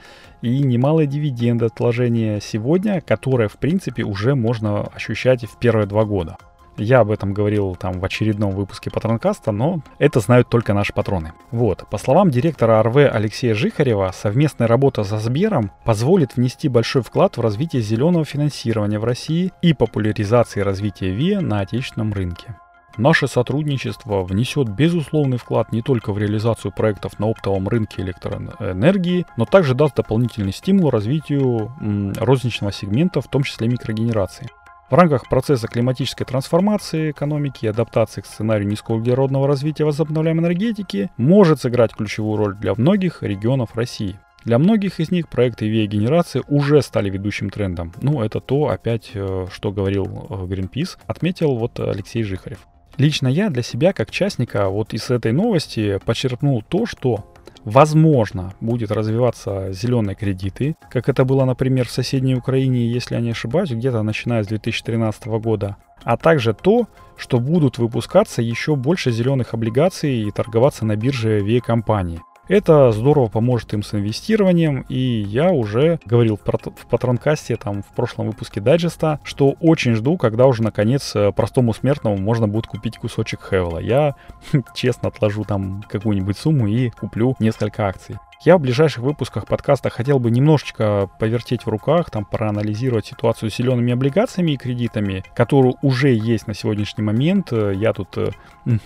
и 0.43 0.59
немалые 0.59 1.07
дивиденды 1.07 1.65
отложения 1.65 2.39
сегодня, 2.39 3.01
которые 3.01 3.49
в 3.49 3.57
принципе 3.57 4.03
уже 4.03 4.35
можно 4.35 4.81
ощущать 4.81 5.43
в 5.45 5.57
первые 5.57 5.87
два 5.87 6.05
года. 6.05 6.37
Я 6.77 7.01
об 7.01 7.11
этом 7.11 7.33
говорил 7.33 7.75
там 7.75 7.99
в 7.99 8.05
очередном 8.05 8.51
выпуске 8.51 8.89
Патронкаста, 8.89 9.51
но 9.51 9.81
это 9.99 10.19
знают 10.19 10.49
только 10.49 10.73
наши 10.73 10.93
патроны. 10.93 11.33
Вот, 11.51 11.85
по 11.89 11.97
словам 11.97 12.31
директора 12.31 12.81
РВ 12.81 12.97
Алексея 12.97 13.53
Жихарева, 13.53 14.11
совместная 14.13 14.67
работа 14.67 15.03
со 15.03 15.19
Сбером 15.19 15.71
позволит 15.83 16.35
внести 16.35 16.69
большой 16.69 17.01
вклад 17.01 17.37
в 17.37 17.41
развитие 17.41 17.81
зеленого 17.81 18.25
финансирования 18.25 18.99
в 18.99 19.03
России 19.03 19.51
и 19.61 19.73
популяризации 19.73 20.61
развития 20.61 21.11
ВИА 21.11 21.41
на 21.41 21.59
отечественном 21.59 22.13
рынке. 22.13 22.55
Наше 22.97 23.27
сотрудничество 23.27 24.23
внесет 24.23 24.67
безусловный 24.67 25.37
вклад 25.37 25.71
не 25.71 25.81
только 25.81 26.11
в 26.11 26.17
реализацию 26.17 26.71
проектов 26.71 27.19
на 27.19 27.27
оптовом 27.27 27.67
рынке 27.67 28.01
электроэнергии, 28.01 29.25
но 29.37 29.45
также 29.45 29.75
даст 29.75 29.95
дополнительный 29.95 30.51
стимул 30.51 30.89
развитию 30.89 31.71
розничного 32.19 32.73
сегмента, 32.73 33.21
в 33.21 33.27
том 33.27 33.43
числе 33.43 33.69
микрогенерации. 33.69 34.49
В 34.91 34.93
рамках 34.93 35.29
процесса 35.29 35.69
климатической 35.69 36.25
трансформации 36.25 37.11
экономики 37.11 37.63
и 37.63 37.69
адаптации 37.69 38.19
к 38.19 38.25
сценарию 38.25 38.67
низкоуглеродного 38.67 39.47
развития 39.47 39.85
возобновляемой 39.85 40.43
энергетики 40.43 41.09
может 41.15 41.61
сыграть 41.61 41.93
ключевую 41.93 42.35
роль 42.35 42.57
для 42.57 42.75
многих 42.75 43.23
регионов 43.23 43.73
России. 43.77 44.19
Для 44.43 44.59
многих 44.59 44.99
из 44.99 45.09
них 45.09 45.29
проекты 45.29 45.69
ВИА-генерации 45.69 46.43
уже 46.49 46.81
стали 46.81 47.09
ведущим 47.09 47.49
трендом. 47.49 47.93
Ну, 48.01 48.21
это 48.21 48.41
то, 48.41 48.67
опять, 48.67 49.11
э, 49.13 49.47
что 49.49 49.71
говорил 49.71 50.07
э, 50.07 50.33
Greenpeace, 50.53 50.97
отметил 51.07 51.55
вот 51.55 51.79
Алексей 51.79 52.23
Жихарев. 52.23 52.67
Лично 52.97 53.29
я 53.29 53.49
для 53.49 53.63
себя, 53.63 53.93
как 53.93 54.11
частника, 54.11 54.67
вот 54.67 54.93
из 54.93 55.09
этой 55.09 55.31
новости 55.31 55.99
подчеркнул 56.03 56.61
то, 56.61 56.85
что 56.85 57.30
Возможно, 57.65 58.53
будет 58.59 58.91
развиваться 58.91 59.71
зеленые 59.71 60.15
кредиты, 60.15 60.75
как 60.89 61.09
это 61.09 61.25
было, 61.25 61.45
например, 61.45 61.87
в 61.87 61.91
соседней 61.91 62.35
Украине, 62.35 62.87
если 62.87 63.15
я 63.15 63.21
не 63.21 63.31
ошибаюсь, 63.31 63.71
где-то 63.71 64.01
начиная 64.01 64.43
с 64.43 64.47
2013 64.47 65.27
года. 65.27 65.77
А 66.03 66.17
также 66.17 66.53
то, 66.53 66.87
что 67.17 67.39
будут 67.39 67.77
выпускаться 67.77 68.41
еще 68.41 68.75
больше 68.75 69.11
зеленых 69.11 69.53
облигаций 69.53 70.21
и 70.23 70.31
торговаться 70.31 70.85
на 70.85 70.95
бирже 70.95 71.39
VE-компании. 71.41 72.21
Это 72.51 72.91
здорово 72.91 73.29
поможет 73.29 73.73
им 73.73 73.81
с 73.81 73.93
инвестированием, 73.93 74.83
и 74.89 74.99
я 74.99 75.51
уже 75.51 76.01
говорил 76.03 76.35
в, 76.35 76.85
патронкасте, 76.89 77.55
там, 77.55 77.81
в 77.81 77.95
прошлом 77.95 78.27
выпуске 78.27 78.59
дайджеста, 78.59 79.21
что 79.23 79.55
очень 79.61 79.95
жду, 79.95 80.17
когда 80.17 80.47
уже, 80.47 80.61
наконец, 80.61 81.15
э, 81.15 81.31
простому 81.31 81.73
смертному 81.73 82.17
можно 82.17 82.49
будет 82.49 82.67
купить 82.67 82.97
кусочек 82.97 83.39
Хевела. 83.49 83.79
Я, 83.79 84.15
честно, 84.75 85.07
отложу 85.07 85.45
там 85.45 85.81
какую-нибудь 85.87 86.37
сумму 86.37 86.67
и 86.67 86.89
куплю 86.89 87.37
несколько 87.39 87.87
акций. 87.87 88.17
Я 88.43 88.57
в 88.57 88.61
ближайших 88.61 89.03
выпусках 89.03 89.45
подкаста 89.45 89.91
хотел 89.91 90.17
бы 90.17 90.31
немножечко 90.31 91.07
повертеть 91.19 91.67
в 91.67 91.69
руках, 91.69 92.09
там 92.09 92.25
проанализировать 92.25 93.05
ситуацию 93.05 93.51
с 93.51 93.55
зелеными 93.55 93.93
облигациями 93.93 94.53
и 94.53 94.57
кредитами, 94.57 95.23
которые 95.35 95.75
уже 95.83 96.09
есть 96.11 96.47
на 96.47 96.55
сегодняшний 96.55 97.03
момент. 97.03 97.51
Я 97.51 97.93
тут 97.93 98.17
э, 98.17 98.31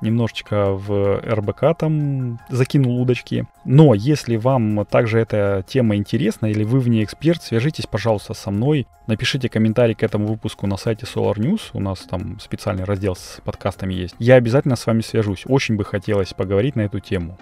немножечко 0.00 0.70
в 0.70 1.18
РБК 1.18 1.76
там 1.76 2.38
закинул 2.48 3.02
удочки. 3.02 3.48
Но 3.64 3.92
если 3.94 4.36
вам 4.36 4.86
также 4.86 5.18
эта 5.18 5.64
тема 5.66 5.96
интересна 5.96 6.46
или 6.46 6.62
вы 6.62 6.78
в 6.78 6.88
ней 6.88 7.02
эксперт, 7.02 7.42
свяжитесь, 7.42 7.88
пожалуйста, 7.88 8.34
со 8.34 8.52
мной. 8.52 8.86
Напишите 9.08 9.48
комментарий 9.48 9.96
к 9.96 10.04
этому 10.04 10.28
выпуску 10.28 10.68
на 10.68 10.76
сайте 10.76 11.06
Solar 11.06 11.34
News. 11.38 11.70
У 11.72 11.80
нас 11.80 11.98
там 12.08 12.38
специальный 12.38 12.84
раздел 12.84 13.16
с 13.16 13.40
подкастами 13.44 13.94
есть. 13.94 14.14
Я 14.20 14.36
обязательно 14.36 14.76
с 14.76 14.86
вами 14.86 15.00
свяжусь. 15.00 15.42
Очень 15.48 15.74
бы 15.74 15.84
хотелось 15.84 16.34
поговорить 16.34 16.76
на 16.76 16.82
эту 16.82 17.00
тему. 17.00 17.36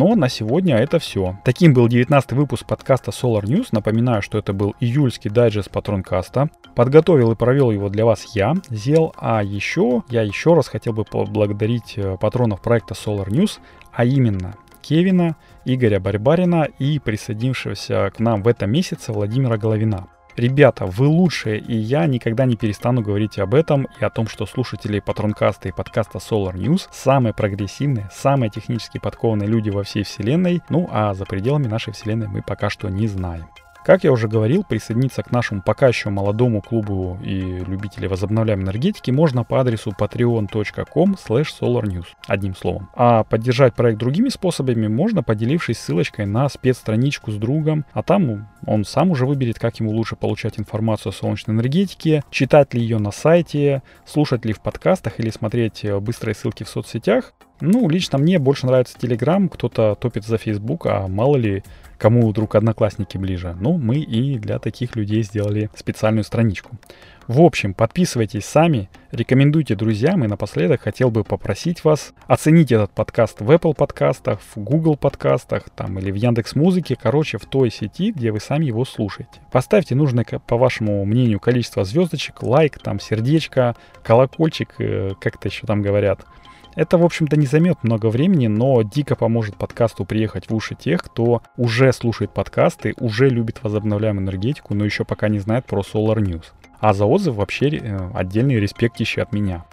Но 0.00 0.14
на 0.14 0.30
сегодня 0.30 0.78
это 0.78 0.98
все. 0.98 1.38
Таким 1.44 1.74
был 1.74 1.86
19 1.86 2.32
выпуск 2.32 2.64
подкаста 2.64 3.10
Solar 3.10 3.42
News. 3.42 3.66
Напоминаю, 3.70 4.22
что 4.22 4.38
это 4.38 4.54
был 4.54 4.74
июльский 4.80 5.30
дайджест 5.30 5.70
Патронкаста. 5.70 6.48
Подготовил 6.74 7.32
и 7.32 7.36
провел 7.36 7.70
его 7.70 7.90
для 7.90 8.06
вас 8.06 8.34
я, 8.34 8.54
Зел. 8.70 9.12
А 9.18 9.42
еще 9.42 10.02
я 10.08 10.22
еще 10.22 10.54
раз 10.54 10.68
хотел 10.68 10.94
бы 10.94 11.04
поблагодарить 11.04 11.98
э, 11.98 12.16
патронов 12.18 12.62
проекта 12.62 12.94
Solar 12.94 13.28
News, 13.28 13.58
а 13.92 14.06
именно 14.06 14.54
Кевина, 14.80 15.36
Игоря 15.66 16.00
Барбарина 16.00 16.62
и 16.78 16.98
присоединившегося 16.98 18.10
к 18.16 18.20
нам 18.20 18.42
в 18.42 18.48
этом 18.48 18.70
месяце 18.70 19.12
Владимира 19.12 19.58
Головина. 19.58 20.06
Ребята, 20.36 20.86
вы 20.86 21.06
лучшие, 21.06 21.58
и 21.58 21.76
я 21.76 22.06
никогда 22.06 22.44
не 22.44 22.56
перестану 22.56 23.02
говорить 23.02 23.38
об 23.38 23.54
этом 23.54 23.88
и 24.00 24.04
о 24.04 24.10
том, 24.10 24.28
что 24.28 24.46
слушатели 24.46 25.00
Патронкаста 25.00 25.68
и 25.68 25.72
подкаста 25.72 26.18
Solar 26.18 26.54
News 26.54 26.88
самые 26.90 27.34
прогрессивные, 27.34 28.08
самые 28.12 28.50
технически 28.50 28.98
подкованные 28.98 29.48
люди 29.48 29.70
во 29.70 29.82
всей 29.82 30.04
вселенной, 30.04 30.62
ну 30.68 30.88
а 30.90 31.14
за 31.14 31.24
пределами 31.24 31.66
нашей 31.66 31.92
вселенной 31.92 32.28
мы 32.28 32.42
пока 32.42 32.70
что 32.70 32.88
не 32.88 33.06
знаем. 33.06 33.46
Как 33.84 34.04
я 34.04 34.12
уже 34.12 34.28
говорил, 34.28 34.62
присоединиться 34.62 35.22
к 35.22 35.32
нашему 35.32 35.62
пока 35.62 35.88
еще 35.88 36.10
молодому 36.10 36.60
клубу 36.60 37.18
и 37.22 37.40
любителей 37.40 38.08
возобновляемой 38.08 38.64
энергетики 38.64 39.10
можно 39.10 39.42
по 39.42 39.60
адресу 39.60 39.92
patreon.com 39.98 41.14
solarnews, 41.14 42.06
одним 42.26 42.54
словом. 42.54 42.90
А 42.94 43.24
поддержать 43.24 43.74
проект 43.74 43.98
другими 43.98 44.28
способами 44.28 44.86
можно, 44.86 45.22
поделившись 45.22 45.78
ссылочкой 45.78 46.26
на 46.26 46.48
спецстраничку 46.48 47.30
с 47.30 47.36
другом, 47.36 47.84
а 47.92 48.02
там 48.02 48.48
он 48.66 48.84
сам 48.84 49.10
уже 49.10 49.26
выберет, 49.26 49.58
как 49.58 49.80
ему 49.80 49.92
лучше 49.92 50.14
получать 50.14 50.58
информацию 50.60 51.10
о 51.10 51.12
солнечной 51.14 51.56
энергетике, 51.56 52.22
читать 52.30 52.74
ли 52.74 52.82
ее 52.82 52.98
на 52.98 53.10
сайте, 53.10 53.82
слушать 54.04 54.44
ли 54.44 54.52
в 54.52 54.60
подкастах 54.60 55.18
или 55.18 55.30
смотреть 55.30 55.84
э, 55.84 55.98
быстрые 55.98 56.34
ссылки 56.34 56.64
в 56.64 56.68
соцсетях. 56.68 57.32
Ну, 57.60 57.88
лично 57.88 58.18
мне 58.18 58.38
больше 58.38 58.66
нравится 58.66 58.96
Telegram, 58.98 59.48
кто-то 59.48 59.94
топит 59.94 60.24
за 60.24 60.38
Facebook, 60.38 60.86
а 60.86 61.08
мало 61.08 61.36
ли 61.36 61.62
кому 61.98 62.28
вдруг 62.28 62.54
одноклассники 62.54 63.18
ближе. 63.18 63.54
Ну, 63.60 63.76
мы 63.76 63.98
и 63.98 64.38
для 64.38 64.58
таких 64.58 64.96
людей 64.96 65.22
сделали 65.22 65.70
специальную 65.74 66.24
страничку. 66.24 66.78
В 67.26 67.42
общем, 67.42 67.74
подписывайтесь 67.74 68.44
сами, 68.44 68.90
рекомендуйте 69.12 69.76
друзьям 69.76 70.24
и 70.24 70.26
напоследок 70.26 70.80
хотел 70.80 71.12
бы 71.12 71.22
попросить 71.22 71.84
вас 71.84 72.12
оценить 72.26 72.72
этот 72.72 72.90
подкаст 72.90 73.40
в 73.40 73.48
Apple 73.52 73.74
подкастах, 73.76 74.40
в 74.40 74.58
Google 74.58 74.96
подкастах 74.96 75.70
там, 75.76 75.96
или 76.00 76.10
в 76.10 76.16
Яндекс 76.16 76.56
Музыке, 76.56 76.96
короче, 77.00 77.38
в 77.38 77.44
той 77.44 77.70
сети, 77.70 78.10
где 78.10 78.32
вы 78.32 78.40
сами 78.40 78.64
его 78.64 78.84
слушаете. 78.84 79.40
Поставьте 79.52 79.94
нужное, 79.94 80.24
по 80.24 80.56
вашему 80.56 81.04
мнению, 81.04 81.38
количество 81.38 81.84
звездочек, 81.84 82.42
лайк, 82.42 82.80
там, 82.80 82.98
сердечко, 82.98 83.76
колокольчик, 84.02 84.70
э, 84.78 85.10
как-то 85.20 85.46
еще 85.46 85.68
там 85.68 85.82
говорят. 85.82 86.26
Это, 86.74 86.98
в 86.98 87.04
общем-то, 87.04 87.36
не 87.36 87.46
займет 87.46 87.82
много 87.82 88.06
времени, 88.06 88.46
но 88.46 88.82
дико 88.82 89.16
поможет 89.16 89.56
подкасту 89.56 90.04
приехать 90.04 90.48
в 90.48 90.54
уши 90.54 90.74
тех, 90.74 91.02
кто 91.02 91.42
уже 91.56 91.92
слушает 91.92 92.32
подкасты, 92.32 92.94
уже 92.98 93.28
любит 93.28 93.62
возобновляемую 93.62 94.24
энергетику, 94.24 94.74
но 94.74 94.84
еще 94.84 95.04
пока 95.04 95.28
не 95.28 95.40
знает 95.40 95.66
про 95.66 95.82
Solar 95.82 96.18
News. 96.18 96.46
А 96.78 96.94
за 96.94 97.04
отзыв 97.04 97.34
вообще 97.34 97.68
э, 97.68 98.10
отдельный 98.14 98.56
респект 98.56 99.00
еще 99.00 99.22
от 99.22 99.32
меня. 99.32 99.64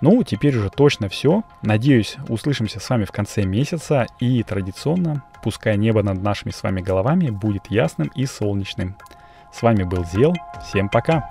Ну, 0.00 0.22
теперь 0.24 0.56
уже 0.56 0.68
точно 0.68 1.08
все. 1.08 1.42
Надеюсь, 1.62 2.16
услышимся 2.28 2.80
с 2.80 2.90
вами 2.90 3.04
в 3.04 3.12
конце 3.12 3.44
месяца 3.44 4.06
и 4.20 4.42
традиционно, 4.42 5.24
пускай 5.42 5.76
небо 5.76 6.02
над 6.02 6.22
нашими 6.22 6.50
с 6.50 6.62
вами 6.62 6.80
головами 6.80 7.30
будет 7.30 7.70
ясным 7.70 8.10
и 8.14 8.26
солнечным. 8.26 8.96
С 9.52 9.62
вами 9.62 9.84
был 9.84 10.04
Зел. 10.04 10.34
Всем 10.62 10.88
пока! 10.88 11.26